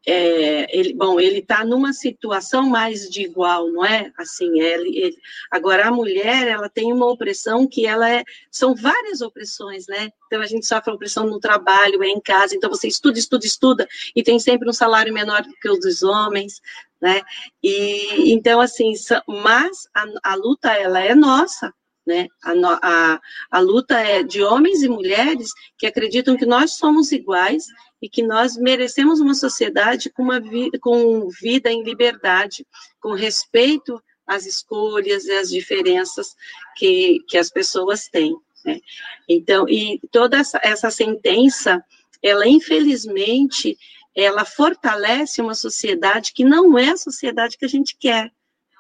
é, 0.05 0.77
ele, 0.77 0.93
bom, 0.93 1.17
ele 1.17 1.39
está 1.39 1.63
numa 1.63 1.93
situação 1.93 2.69
mais 2.69 3.09
de 3.09 3.21
igual, 3.21 3.71
não 3.71 3.85
é? 3.85 4.11
Assim, 4.17 4.59
ele, 4.59 4.97
ele, 4.97 5.17
agora 5.49 5.87
a 5.87 5.91
mulher, 5.91 6.45
ela 6.49 6.67
tem 6.67 6.91
uma 6.91 7.09
opressão 7.09 7.65
que 7.65 7.85
ela 7.85 8.09
é, 8.09 8.25
são 8.51 8.75
várias 8.75 9.21
opressões, 9.21 9.87
né? 9.87 10.09
Então 10.27 10.41
a 10.41 10.45
gente 10.45 10.65
sofre 10.65 10.91
opressão 10.91 11.25
no 11.25 11.39
trabalho, 11.39 12.03
é 12.03 12.07
em 12.09 12.19
casa, 12.19 12.53
então 12.53 12.69
você 12.69 12.89
estuda, 12.89 13.17
estuda, 13.17 13.45
estuda 13.45 13.87
e 14.13 14.21
tem 14.21 14.37
sempre 14.37 14.69
um 14.69 14.73
salário 14.73 15.13
menor 15.13 15.43
do 15.43 15.53
que 15.53 15.69
o 15.69 15.79
dos 15.79 16.03
homens, 16.03 16.61
né? 17.03 17.21
E 17.61 18.31
então 18.31 18.61
assim, 18.61 18.93
mas 19.27 19.89
a, 19.93 20.05
a 20.31 20.35
luta 20.35 20.71
ela 20.71 21.01
é 21.01 21.13
nossa, 21.13 21.73
né? 22.07 22.29
A, 22.41 22.53
a, 22.81 23.21
a 23.51 23.59
luta 23.59 23.99
é 23.99 24.23
de 24.23 24.41
homens 24.41 24.81
e 24.81 24.87
mulheres 24.87 25.49
que 25.77 25.85
acreditam 25.85 26.37
que 26.37 26.45
nós 26.45 26.77
somos 26.77 27.11
iguais 27.11 27.65
e 28.01 28.07
que 28.07 28.23
nós 28.23 28.55
merecemos 28.55 29.19
uma 29.19 29.35
sociedade 29.35 30.09
com, 30.09 30.23
uma 30.23 30.41
com 30.79 31.27
vida 31.41 31.69
em 31.69 31.83
liberdade, 31.83 32.65
com 33.01 33.11
respeito 33.11 34.01
às 34.25 34.45
escolhas 34.45 35.25
e 35.25 35.33
às 35.33 35.49
diferenças 35.49 36.33
que, 36.77 37.19
que 37.27 37.37
as 37.37 37.49
pessoas 37.49 38.07
têm. 38.07 38.33
Né? 38.63 38.79
Então, 39.27 39.67
e 39.67 39.99
toda 40.09 40.37
essa, 40.37 40.57
essa 40.63 40.89
sentença, 40.89 41.83
ela 42.23 42.47
infelizmente, 42.47 43.77
ela 44.15 44.45
fortalece 44.45 45.41
uma 45.41 45.55
sociedade 45.55 46.33
que 46.33 46.43
não 46.43 46.77
é 46.77 46.91
a 46.91 46.97
sociedade 46.97 47.57
que 47.57 47.65
a 47.65 47.69
gente 47.69 47.97
quer. 47.97 48.31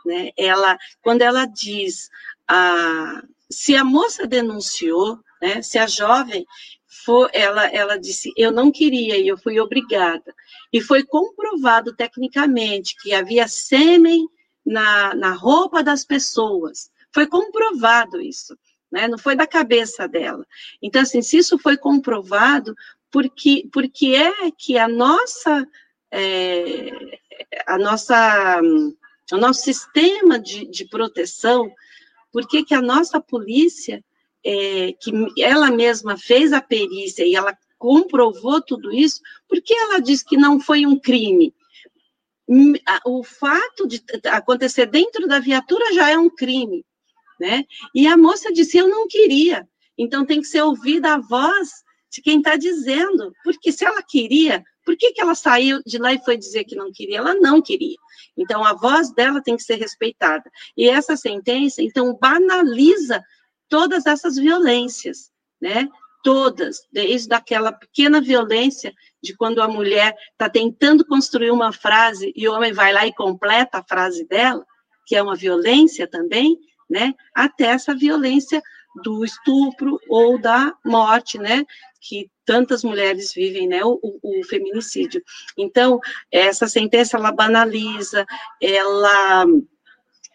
Né? 0.05 0.31
Ela, 0.37 0.77
quando 1.01 1.21
ela 1.21 1.45
diz, 1.45 2.09
a, 2.47 3.23
se 3.49 3.75
a 3.75 3.83
moça 3.83 4.27
denunciou, 4.27 5.19
né, 5.41 5.61
se 5.61 5.77
a 5.77 5.87
jovem 5.87 6.45
for, 7.05 7.29
ela, 7.33 7.65
ela 7.67 7.97
disse, 7.97 8.31
eu 8.37 8.51
não 8.51 8.71
queria 8.71 9.17
e 9.17 9.27
eu 9.27 9.37
fui 9.37 9.59
obrigada. 9.59 10.33
E 10.71 10.81
foi 10.81 11.03
comprovado 11.03 11.95
tecnicamente 11.95 12.95
que 13.01 13.13
havia 13.13 13.47
sêmen 13.47 14.27
na, 14.65 15.13
na 15.13 15.33
roupa 15.33 15.83
das 15.83 16.05
pessoas. 16.05 16.89
foi 17.13 17.27
comprovado 17.27 18.21
isso, 18.21 18.57
né? 18.91 19.07
Não 19.07 19.17
foi 19.17 19.35
da 19.35 19.45
cabeça 19.45 20.07
dela. 20.07 20.45
Então, 20.81 21.01
assim, 21.01 21.21
se 21.21 21.37
isso 21.37 21.59
foi 21.59 21.77
comprovado, 21.77 22.73
porque, 23.13 23.69
porque 23.71 24.07
é 24.15 24.49
que 24.49 24.75
a 24.75 24.87
nossa, 24.87 25.67
é, 26.11 26.89
a 27.67 27.77
nossa, 27.77 28.59
o 29.31 29.37
nosso 29.37 29.61
sistema 29.61 30.39
de, 30.39 30.65
de 30.65 30.83
proteção, 30.85 31.71
porque 32.31 32.63
que 32.63 32.73
a 32.73 32.81
nossa 32.81 33.21
polícia, 33.21 34.03
é, 34.43 34.93
que 34.93 35.11
ela 35.37 35.69
mesma 35.69 36.17
fez 36.17 36.51
a 36.51 36.59
perícia 36.59 37.23
e 37.23 37.35
ela 37.35 37.55
comprovou 37.77 38.59
tudo 38.59 38.91
isso, 38.91 39.21
porque 39.47 39.75
ela 39.75 39.99
diz 39.99 40.23
que 40.23 40.35
não 40.35 40.59
foi 40.59 40.87
um 40.87 40.99
crime? 40.99 41.53
O 43.05 43.23
fato 43.23 43.87
de 43.87 44.03
acontecer 44.25 44.87
dentro 44.87 45.27
da 45.27 45.39
viatura 45.39 45.93
já 45.93 46.09
é 46.09 46.17
um 46.17 46.31
crime, 46.31 46.83
né? 47.39 47.63
E 47.93 48.07
a 48.07 48.17
moça 48.17 48.51
disse: 48.51 48.77
Eu 48.77 48.89
não 48.89 49.07
queria. 49.07 49.67
Então 49.97 50.25
tem 50.25 50.41
que 50.41 50.47
ser 50.47 50.61
ouvida 50.61 51.13
a 51.13 51.19
voz 51.19 51.82
de 52.13 52.21
quem 52.21 52.37
está 52.37 52.55
dizendo, 52.55 53.33
porque 53.43 53.71
se 53.71 53.83
ela 53.83 54.03
queria, 54.03 54.63
por 54.85 54.95
que, 54.95 55.13
que 55.13 55.21
ela 55.21 55.33
saiu 55.33 55.81
de 55.83 55.97
lá 55.97 56.13
e 56.13 56.23
foi 56.23 56.37
dizer 56.37 56.63
que 56.63 56.75
não 56.75 56.91
queria? 56.91 57.17
Ela 57.17 57.33
não 57.33 57.59
queria. 57.59 57.97
Então, 58.37 58.63
a 58.63 58.73
voz 58.73 59.11
dela 59.11 59.41
tem 59.41 59.57
que 59.57 59.63
ser 59.63 59.75
respeitada. 59.75 60.43
E 60.77 60.87
essa 60.87 61.17
sentença, 61.17 61.81
então, 61.81 62.15
banaliza 62.15 63.23
todas 63.67 64.05
essas 64.05 64.35
violências, 64.35 65.31
né? 65.59 65.89
Todas, 66.23 66.87
desde 66.91 67.33
aquela 67.33 67.71
pequena 67.71 68.21
violência 68.21 68.93
de 69.21 69.35
quando 69.35 69.59
a 69.59 69.67
mulher 69.67 70.15
está 70.33 70.47
tentando 70.47 71.03
construir 71.03 71.49
uma 71.49 71.73
frase 71.73 72.31
e 72.35 72.47
o 72.47 72.53
homem 72.53 72.71
vai 72.71 72.93
lá 72.93 73.07
e 73.07 73.13
completa 73.13 73.79
a 73.79 73.83
frase 73.83 74.23
dela, 74.27 74.63
que 75.07 75.15
é 75.15 75.23
uma 75.23 75.35
violência 75.35 76.07
também, 76.07 76.59
né? 76.87 77.15
Até 77.33 77.65
essa 77.65 77.95
violência 77.95 78.61
do 79.01 79.23
estupro 79.23 79.99
ou 80.07 80.37
da 80.37 80.73
morte, 80.85 81.37
né? 81.37 81.65
Que 82.05 82.29
tantas 82.45 82.83
mulheres 82.83 83.33
vivem, 83.33 83.67
né? 83.67 83.81
O, 83.83 83.99
o, 84.21 84.43
feminicídio. 84.43 85.23
Então, 85.57 85.99
essa 86.29 86.67
sentença 86.67 87.15
ela 87.15 87.31
banaliza, 87.31 88.25
ela 88.61 89.45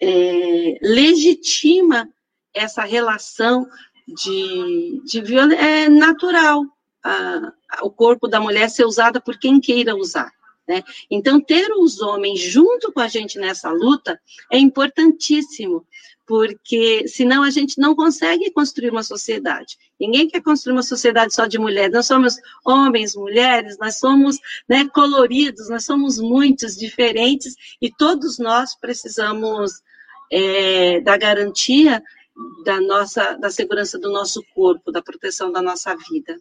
é, 0.00 0.78
legitima 0.81 2.09
essa 2.54 2.85
relação 2.85 3.66
de, 4.07 5.02
de 5.04 5.20
violência 5.20 5.62
é 5.62 5.88
natural. 5.88 6.64
A, 7.04 7.52
o 7.83 7.90
corpo 7.90 8.26
da 8.26 8.40
mulher 8.40 8.70
ser 8.70 8.87
usada 8.87 9.20
por 9.20 9.38
quem 9.38 9.61
queira 9.61 9.94
usar. 9.94 10.33
Né? 10.66 10.83
Então, 11.11 11.40
ter 11.40 11.70
os 11.72 12.00
homens 12.00 12.40
junto 12.40 12.92
com 12.92 13.00
a 13.00 13.09
gente 13.09 13.38
nessa 13.38 13.70
luta 13.70 14.20
é 14.52 14.59
importantíssimo, 14.59 15.87
porque 16.29 17.09
senão 17.09 17.43
a 17.43 17.49
gente 17.49 17.81
não 17.81 17.97
consegue 17.97 18.51
construir 18.51 18.91
uma 18.91 19.03
sociedade. 19.03 19.79
Ninguém 19.99 20.29
quer 20.29 20.43
construir 20.43 20.75
uma 20.75 20.83
sociedade 20.83 21.35
só 21.35 21.47
de 21.47 21.59
mulheres. 21.59 21.95
Nós 21.95 22.07
somos 22.07 22.37
homens, 22.62 23.17
mulheres, 23.17 23.79
nós 23.79 23.99
somos 23.99 24.37
né, 24.69 24.87
coloridos, 24.93 25.71
nós 25.71 25.87
somos 25.87 26.19
muitos, 26.19 26.77
diferentes, 26.77 27.55
e 27.81 27.91
todos 27.91 28.38
nós 28.38 28.79
precisamos 28.79 29.73
é, 30.31 31.01
da 31.01 31.17
garantia 31.17 32.03
da 32.62 32.79
nossa, 32.79 33.33
da 33.38 33.49
segurança 33.49 33.99
do 33.99 34.12
nosso 34.12 34.45
corpo, 34.55 34.93
da 34.93 35.01
proteção 35.01 35.51
da 35.51 35.62
nossa 35.62 35.97
vida. 36.11 36.38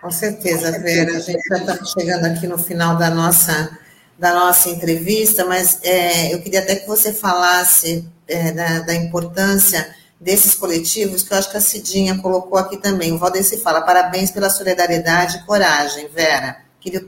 Com 0.00 0.10
certeza, 0.12 0.78
Vera. 0.80 1.16
A 1.16 1.20
gente 1.20 1.42
já 1.48 1.56
está 1.56 1.84
chegando 1.84 2.24
aqui 2.26 2.46
no 2.46 2.56
final 2.56 2.96
da 2.96 3.10
nossa 3.10 3.83
da 4.18 4.32
nossa 4.32 4.68
entrevista, 4.68 5.44
mas 5.44 5.78
é, 5.82 6.32
eu 6.32 6.40
queria 6.40 6.60
até 6.60 6.76
que 6.76 6.86
você 6.86 7.12
falasse 7.12 8.08
é, 8.28 8.52
da, 8.52 8.80
da, 8.80 8.94
importância 8.94 9.94
desses 10.20 10.54
coletivos, 10.54 11.22
que 11.22 11.32
eu 11.32 11.38
acho 11.38 11.50
que 11.50 11.56
a 11.56 11.60
Cidinha 11.60 12.18
colocou 12.18 12.58
aqui 12.58 12.76
também. 12.76 13.12
O 13.12 13.18
Valdeci 13.18 13.58
fala, 13.58 13.82
parabéns 13.82 14.30
pela 14.30 14.48
solidariedade 14.48 15.38
e 15.38 15.42
coragem, 15.44 16.08
Vera. 16.08 16.58
Queria, 16.80 17.04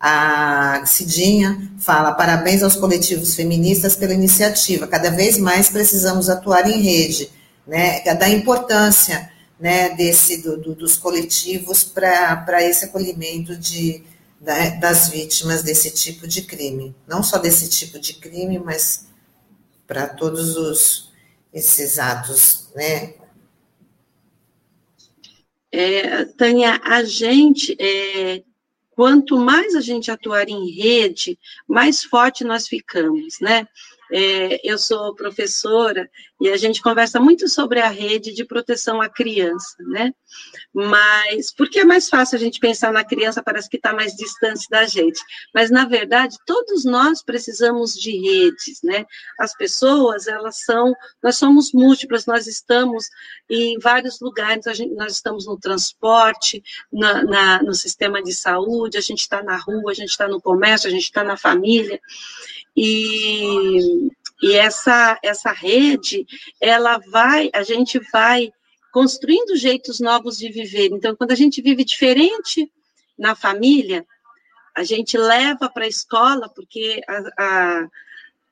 a 0.00 0.82
Cidinha 0.86 1.72
fala, 1.78 2.12
parabéns 2.12 2.62
aos 2.62 2.76
coletivos 2.76 3.34
feministas 3.34 3.96
pela 3.96 4.14
iniciativa. 4.14 4.86
Cada 4.86 5.10
vez 5.10 5.36
mais 5.38 5.68
precisamos 5.68 6.30
atuar 6.30 6.68
em 6.70 6.80
rede, 6.80 7.30
né, 7.66 8.00
da 8.14 8.28
importância 8.28 9.30
né, 9.58 9.90
desse, 9.90 10.42
do, 10.42 10.56
do, 10.56 10.74
dos 10.74 10.96
coletivos 10.96 11.84
para 11.84 12.62
esse 12.62 12.84
acolhimento 12.84 13.56
de 13.56 14.02
das 14.44 15.08
vítimas 15.08 15.62
desse 15.62 15.90
tipo 15.90 16.26
de 16.26 16.42
crime. 16.42 16.94
Não 17.06 17.22
só 17.22 17.38
desse 17.38 17.68
tipo 17.68 17.98
de 17.98 18.14
crime, 18.14 18.58
mas 18.58 19.08
para 19.86 20.08
todos 20.08 20.56
os, 20.56 21.12
esses 21.52 21.98
atos, 21.98 22.68
né? 22.74 23.14
É, 25.72 26.24
Tânia, 26.24 26.80
a 26.84 27.02
gente, 27.02 27.76
é, 27.80 28.42
quanto 28.90 29.36
mais 29.36 29.74
a 29.74 29.80
gente 29.80 30.10
atuar 30.10 30.48
em 30.48 30.70
rede, 30.70 31.38
mais 31.66 32.04
forte 32.04 32.44
nós 32.44 32.68
ficamos, 32.68 33.40
né? 33.40 33.66
É, 34.12 34.60
eu 34.62 34.78
sou 34.78 35.14
professora 35.14 36.08
e 36.44 36.50
a 36.50 36.58
gente 36.58 36.82
conversa 36.82 37.18
muito 37.18 37.48
sobre 37.48 37.80
a 37.80 37.88
rede 37.88 38.34
de 38.34 38.44
proteção 38.44 39.00
à 39.00 39.08
criança, 39.08 39.76
né? 39.78 40.12
Mas 40.74 41.50
porque 41.50 41.80
é 41.80 41.84
mais 41.86 42.10
fácil 42.10 42.36
a 42.36 42.38
gente 42.38 42.60
pensar 42.60 42.92
na 42.92 43.02
criança, 43.02 43.42
parece 43.42 43.66
que 43.66 43.78
está 43.78 43.94
mais 43.94 44.14
distante 44.14 44.68
da 44.68 44.84
gente. 44.84 45.18
Mas 45.54 45.70
na 45.70 45.86
verdade, 45.86 46.36
todos 46.44 46.84
nós 46.84 47.22
precisamos 47.22 47.94
de 47.94 48.10
redes, 48.10 48.82
né? 48.82 49.06
As 49.40 49.56
pessoas, 49.56 50.26
elas 50.26 50.60
são, 50.66 50.92
nós 51.22 51.38
somos 51.38 51.72
múltiplas, 51.72 52.26
nós 52.26 52.46
estamos 52.46 53.06
em 53.48 53.78
vários 53.78 54.20
lugares, 54.20 54.66
gente, 54.76 54.94
nós 54.96 55.12
estamos 55.12 55.46
no 55.46 55.58
transporte, 55.58 56.62
na, 56.92 57.24
na, 57.24 57.62
no 57.62 57.72
sistema 57.72 58.22
de 58.22 58.34
saúde, 58.34 58.98
a 58.98 59.00
gente 59.00 59.20
está 59.20 59.42
na 59.42 59.56
rua, 59.56 59.92
a 59.92 59.94
gente 59.94 60.10
está 60.10 60.28
no 60.28 60.42
comércio, 60.42 60.88
a 60.88 60.92
gente 60.92 61.04
está 61.04 61.24
na 61.24 61.38
família. 61.38 61.98
E, 62.76 64.10
e 64.44 64.54
essa, 64.56 65.18
essa 65.22 65.52
rede, 65.52 66.26
ela 66.60 66.98
vai, 67.10 67.48
a 67.54 67.62
gente 67.62 67.98
vai 68.12 68.52
construindo 68.92 69.56
jeitos 69.56 70.00
novos 70.00 70.36
de 70.36 70.50
viver. 70.50 70.90
Então, 70.92 71.16
quando 71.16 71.32
a 71.32 71.34
gente 71.34 71.62
vive 71.62 71.82
diferente 71.82 72.70
na 73.18 73.34
família, 73.34 74.04
a 74.76 74.84
gente 74.84 75.16
leva 75.16 75.70
para 75.70 75.84
a 75.84 75.88
escola, 75.88 76.46
porque 76.54 77.00
a, 77.08 77.42
a, 77.42 77.88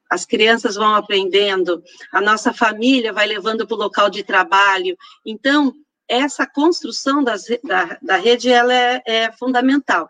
as 0.08 0.24
crianças 0.24 0.76
vão 0.76 0.94
aprendendo, 0.94 1.84
a 2.10 2.22
nossa 2.22 2.54
família 2.54 3.12
vai 3.12 3.26
levando 3.26 3.66
para 3.66 3.74
o 3.74 3.80
local 3.80 4.08
de 4.08 4.22
trabalho. 4.22 4.96
Então, 5.26 5.74
essa 6.08 6.46
construção 6.46 7.22
das, 7.22 7.44
da, 7.62 7.98
da 8.00 8.16
rede 8.16 8.50
ela 8.50 8.72
é, 8.72 9.02
é 9.04 9.32
fundamental. 9.32 10.08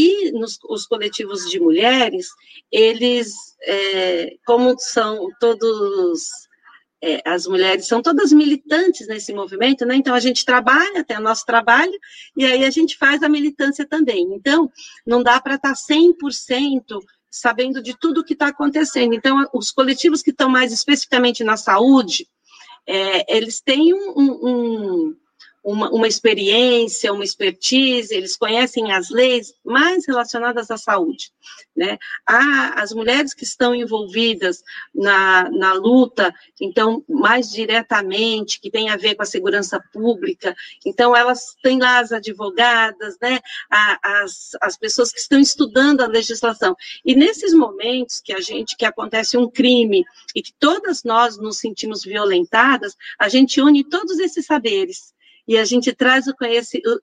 E 0.00 0.30
nos, 0.30 0.60
os 0.68 0.86
coletivos 0.86 1.50
de 1.50 1.58
mulheres, 1.58 2.28
eles, 2.70 3.34
é, 3.60 4.36
como 4.46 4.76
são 4.78 5.28
todos, 5.40 6.22
é, 7.02 7.20
as 7.24 7.48
mulheres 7.48 7.88
são 7.88 8.00
todas 8.00 8.32
militantes 8.32 9.08
nesse 9.08 9.32
movimento, 9.32 9.84
né? 9.84 9.96
Então 9.96 10.14
a 10.14 10.20
gente 10.20 10.44
trabalha, 10.44 11.02
tem 11.02 11.16
o 11.16 11.20
nosso 11.20 11.44
trabalho, 11.44 11.98
e 12.36 12.44
aí 12.44 12.64
a 12.64 12.70
gente 12.70 12.96
faz 12.96 13.24
a 13.24 13.28
militância 13.28 13.84
também. 13.84 14.22
Então, 14.32 14.70
não 15.04 15.20
dá 15.20 15.40
para 15.40 15.56
estar 15.56 15.74
100% 15.74 16.14
sabendo 17.28 17.82
de 17.82 17.98
tudo 17.98 18.20
o 18.20 18.24
que 18.24 18.34
está 18.34 18.46
acontecendo. 18.46 19.14
Então, 19.14 19.48
os 19.52 19.72
coletivos 19.72 20.22
que 20.22 20.30
estão 20.30 20.48
mais 20.48 20.72
especificamente 20.72 21.42
na 21.42 21.56
saúde, 21.56 22.28
é, 22.86 23.36
eles 23.36 23.60
têm 23.60 23.92
um, 23.92 24.12
um 24.16 25.16
uma, 25.68 25.90
uma 25.90 26.08
experiência, 26.08 27.12
uma 27.12 27.24
expertise, 27.24 28.14
eles 28.14 28.38
conhecem 28.38 28.90
as 28.90 29.10
leis 29.10 29.52
mais 29.62 30.06
relacionadas 30.06 30.70
à 30.70 30.78
saúde. 30.78 31.30
Né? 31.76 31.98
Há 32.26 32.80
as 32.80 32.94
mulheres 32.94 33.34
que 33.34 33.44
estão 33.44 33.74
envolvidas 33.74 34.62
na, 34.94 35.50
na 35.50 35.74
luta, 35.74 36.34
então, 36.58 37.04
mais 37.06 37.50
diretamente, 37.50 38.60
que 38.60 38.70
tem 38.70 38.88
a 38.88 38.96
ver 38.96 39.14
com 39.14 39.22
a 39.22 39.26
segurança 39.26 39.78
pública, 39.92 40.56
então, 40.86 41.14
elas 41.14 41.54
têm 41.62 41.78
lá 41.78 41.98
as 41.98 42.12
advogadas, 42.12 43.18
né? 43.20 43.38
as, 43.70 44.52
as 44.62 44.78
pessoas 44.78 45.12
que 45.12 45.20
estão 45.20 45.38
estudando 45.38 46.00
a 46.00 46.06
legislação. 46.06 46.74
E 47.04 47.14
nesses 47.14 47.52
momentos 47.52 48.22
que 48.24 48.32
a 48.32 48.40
gente, 48.40 48.74
que 48.74 48.86
acontece 48.86 49.36
um 49.36 49.50
crime 49.50 50.02
e 50.34 50.40
que 50.40 50.54
todas 50.58 51.04
nós 51.04 51.36
nos 51.36 51.58
sentimos 51.58 52.02
violentadas, 52.02 52.96
a 53.18 53.28
gente 53.28 53.60
une 53.60 53.84
todos 53.84 54.18
esses 54.18 54.46
saberes 54.46 55.12
e 55.48 55.56
a 55.56 55.64
gente 55.64 55.94
traz 55.94 56.26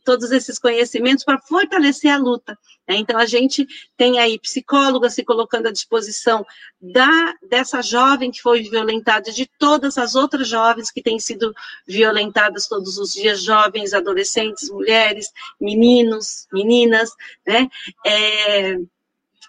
todos 0.03 0.31
esses 0.31 0.59
conhecimentos 0.59 1.25
para 1.25 1.41
fortalecer 1.41 2.11
a 2.11 2.17
luta. 2.17 2.55
Né? 2.87 2.97
Então, 2.97 3.17
a 3.17 3.25
gente 3.25 3.67
tem 3.97 4.19
aí 4.19 4.37
psicólogas 4.39 5.15
se 5.15 5.23
colocando 5.23 5.67
à 5.67 5.71
disposição 5.71 6.45
da, 6.79 7.33
dessa 7.49 7.81
jovem 7.81 8.29
que 8.29 8.41
foi 8.43 8.61
violentada, 8.61 9.31
de 9.31 9.49
todas 9.57 9.97
as 9.97 10.13
outras 10.13 10.47
jovens 10.47 10.91
que 10.91 11.01
têm 11.01 11.19
sido 11.19 11.53
violentadas 11.87 12.67
todos 12.67 12.99
os 12.99 13.13
dias, 13.13 13.41
jovens, 13.41 13.95
adolescentes, 13.95 14.69
mulheres, 14.69 15.31
meninos, 15.59 16.47
meninas, 16.53 17.09
né? 17.47 17.67
É, 18.05 18.77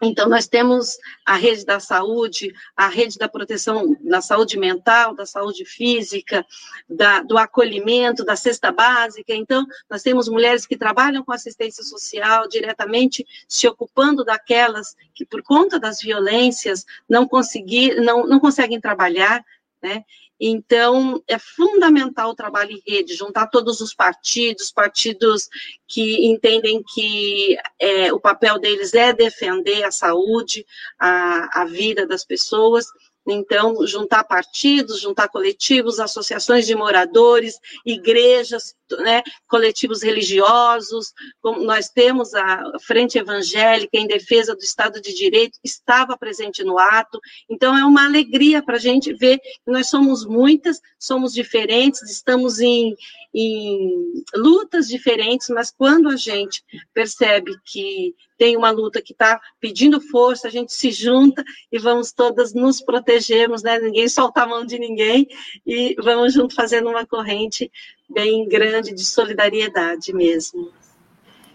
Então, 0.02 0.28
nós 0.28 0.46
temos 0.46 0.98
a 1.24 1.36
rede 1.36 1.64
da 1.64 1.80
saúde, 1.80 2.52
a 2.76 2.88
rede 2.88 3.18
da 3.18 3.28
proteção 3.28 3.96
da 4.00 4.20
saúde 4.20 4.58
mental, 4.58 5.14
da 5.14 5.24
saúde 5.24 5.64
física, 5.64 6.46
da, 6.88 7.22
do 7.22 7.38
acolhimento, 7.38 8.24
da 8.24 8.36
cesta 8.36 8.70
básica. 8.70 9.34
Então, 9.34 9.66
nós 9.88 10.02
temos 10.02 10.28
mulheres 10.28 10.66
que 10.66 10.76
trabalham 10.76 11.24
com 11.24 11.32
assistência 11.32 11.82
social 11.82 12.48
diretamente, 12.48 13.26
se 13.48 13.66
ocupando 13.66 14.24
daquelas 14.24 14.94
que, 15.14 15.24
por 15.24 15.42
conta 15.42 15.78
das 15.78 16.00
violências, 16.00 16.84
não, 17.08 17.26
conseguir, 17.26 17.96
não, 18.00 18.26
não 18.26 18.38
conseguem 18.38 18.80
trabalhar, 18.80 19.44
né? 19.82 20.04
Então, 20.38 21.22
é 21.26 21.38
fundamental 21.38 22.30
o 22.30 22.34
trabalho 22.34 22.72
em 22.72 22.82
rede, 22.86 23.14
juntar 23.14 23.46
todos 23.46 23.80
os 23.80 23.94
partidos, 23.94 24.70
partidos 24.70 25.48
que 25.88 26.26
entendem 26.26 26.82
que 26.94 27.56
é, 27.78 28.12
o 28.12 28.20
papel 28.20 28.58
deles 28.58 28.92
é 28.92 29.12
defender 29.12 29.82
a 29.84 29.90
saúde, 29.90 30.66
a, 30.98 31.62
a 31.62 31.64
vida 31.64 32.06
das 32.06 32.24
pessoas, 32.24 32.86
então, 33.26 33.84
juntar 33.86 34.24
partidos, 34.24 35.00
juntar 35.00 35.28
coletivos, 35.28 35.98
associações 35.98 36.66
de 36.66 36.74
moradores, 36.74 37.58
igrejas, 37.84 38.74
né, 39.00 39.22
coletivos 39.48 40.02
religiosos, 40.02 41.12
nós 41.42 41.88
temos 41.88 42.34
a 42.34 42.62
Frente 42.80 43.18
Evangélica 43.18 43.98
em 43.98 44.06
defesa 44.06 44.54
do 44.54 44.62
Estado 44.62 45.00
de 45.00 45.12
Direito, 45.12 45.58
estava 45.64 46.16
presente 46.16 46.62
no 46.62 46.78
ato. 46.78 47.20
Então, 47.50 47.76
é 47.76 47.84
uma 47.84 48.04
alegria 48.04 48.62
para 48.62 48.76
a 48.76 48.80
gente 48.80 49.12
ver 49.12 49.38
que 49.38 49.70
nós 49.72 49.88
somos 49.88 50.24
muitas, 50.24 50.80
somos 50.98 51.32
diferentes, 51.32 52.02
estamos 52.02 52.60
em, 52.60 52.94
em 53.34 54.22
lutas 54.36 54.86
diferentes, 54.86 55.48
mas 55.48 55.72
quando 55.72 56.08
a 56.08 56.16
gente 56.16 56.62
percebe 56.94 57.52
que 57.64 58.14
tem 58.36 58.56
uma 58.56 58.70
luta 58.70 59.02
que 59.02 59.12
está 59.12 59.40
pedindo 59.60 60.00
força, 60.00 60.48
a 60.48 60.50
gente 60.50 60.72
se 60.72 60.90
junta 60.90 61.42
e 61.70 61.78
vamos 61.78 62.12
todas 62.12 62.52
nos 62.52 62.80
protegermos, 62.80 63.62
né? 63.62 63.78
Ninguém 63.78 64.08
solta 64.08 64.42
a 64.42 64.46
mão 64.46 64.64
de 64.64 64.78
ninguém 64.78 65.26
e 65.66 65.94
vamos 66.02 66.34
junto 66.34 66.54
fazendo 66.54 66.88
uma 66.88 67.06
corrente 67.06 67.70
bem 68.08 68.48
grande 68.48 68.94
de 68.94 69.04
solidariedade 69.04 70.12
mesmo. 70.12 70.70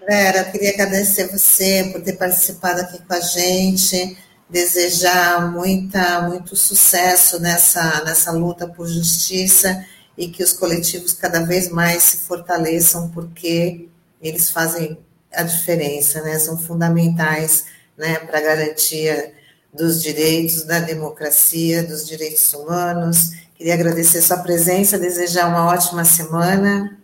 Vera, 0.07 0.43
queria 0.45 0.71
agradecer 0.71 1.27
você 1.27 1.89
por 1.91 2.01
ter 2.01 2.13
participado 2.13 2.81
aqui 2.81 2.99
com 2.99 3.13
a 3.13 3.19
gente, 3.19 4.17
desejar 4.49 5.51
muita, 5.51 6.21
muito 6.23 6.55
sucesso 6.55 7.39
nessa, 7.39 8.03
nessa 8.03 8.31
luta 8.31 8.67
por 8.67 8.87
justiça 8.87 9.85
e 10.17 10.27
que 10.27 10.43
os 10.43 10.53
coletivos 10.53 11.13
cada 11.13 11.45
vez 11.45 11.69
mais 11.69 12.03
se 12.03 12.17
fortaleçam, 12.17 13.09
porque 13.11 13.87
eles 14.21 14.49
fazem 14.49 14.97
a 15.33 15.43
diferença, 15.43 16.21
né? 16.21 16.37
São 16.39 16.57
fundamentais, 16.57 17.65
né, 17.97 18.19
para 18.19 18.39
a 18.39 18.41
garantia 18.41 19.33
dos 19.73 20.01
direitos, 20.01 20.63
da 20.63 20.79
democracia, 20.79 21.83
dos 21.83 22.05
direitos 22.05 22.53
humanos. 22.53 23.31
Queria 23.55 23.75
agradecer 23.75 24.21
sua 24.21 24.37
presença, 24.37 24.97
desejar 24.97 25.47
uma 25.47 25.67
ótima 25.67 26.03
semana. 26.03 26.97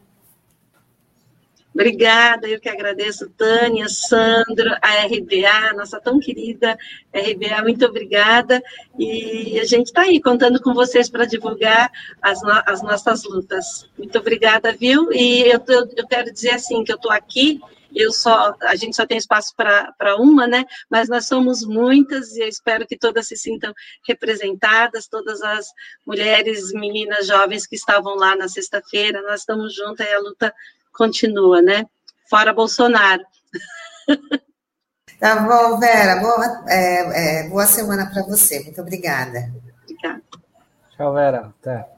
Obrigada, 1.73 2.47
eu 2.47 2.59
que 2.59 2.67
agradeço, 2.67 3.29
Tânia, 3.37 3.87
Sandro, 3.87 4.75
a 4.81 5.05
RBA, 5.05 5.75
nossa 5.75 6.01
tão 6.01 6.19
querida 6.19 6.75
RBA, 7.13 7.61
muito 7.61 7.85
obrigada. 7.85 8.63
E 8.97 9.59
a 9.59 9.63
gente 9.63 9.85
está 9.85 10.01
aí 10.01 10.19
contando 10.19 10.59
com 10.59 10.73
vocês 10.73 11.07
para 11.07 11.25
divulgar 11.25 11.91
as, 12.19 12.41
no 12.41 12.51
as, 12.65 12.81
nossas 12.81 13.23
lutas. 13.23 13.87
Muito 13.95 14.17
obrigada, 14.17 14.73
viu? 14.73 15.13
E 15.13 15.43
eu, 15.43 15.61
eu, 15.67 15.87
eu 15.95 16.07
quero 16.07 16.33
dizer 16.33 16.49
assim, 16.49 16.83
que 16.83 16.91
eu 16.91 16.95
estou 16.95 17.11
aqui 17.11 17.61
eu 17.95 18.11
só, 18.11 18.55
a 18.61 18.75
gente 18.75 18.95
só 18.95 19.05
tem 19.05 19.17
espaço 19.17 19.53
para 19.55 20.15
uma, 20.17 20.47
né? 20.47 20.65
Mas 20.89 21.09
nós 21.09 21.27
somos 21.27 21.63
muitas 21.65 22.35
e 22.35 22.41
eu 22.41 22.47
espero 22.47 22.85
que 22.85 22.97
todas 22.97 23.27
se 23.27 23.35
sintam 23.35 23.73
representadas, 24.07 25.07
todas 25.07 25.41
as 25.41 25.67
mulheres, 26.05 26.71
meninas, 26.73 27.27
jovens 27.27 27.65
que 27.65 27.75
estavam 27.75 28.15
lá 28.15 28.35
na 28.35 28.47
sexta-feira, 28.47 29.21
nós 29.21 29.41
estamos 29.41 29.75
juntas 29.75 30.07
e 30.07 30.13
a 30.13 30.19
luta 30.19 30.53
continua, 30.91 31.61
né? 31.61 31.85
Fora 32.29 32.53
Bolsonaro. 32.53 33.23
Tá 35.19 35.35
bom, 35.39 35.79
Vera. 35.79 36.17
Boa, 36.17 36.63
é, 36.67 37.39
é, 37.39 37.49
boa 37.49 37.65
semana 37.65 38.07
para 38.11 38.21
você. 38.21 38.59
Muito 38.59 38.79
obrigada. 38.79 39.51
Obrigada. 39.83 40.21
Tchau, 40.95 41.13
Vera. 41.13 41.53
Até. 41.59 41.96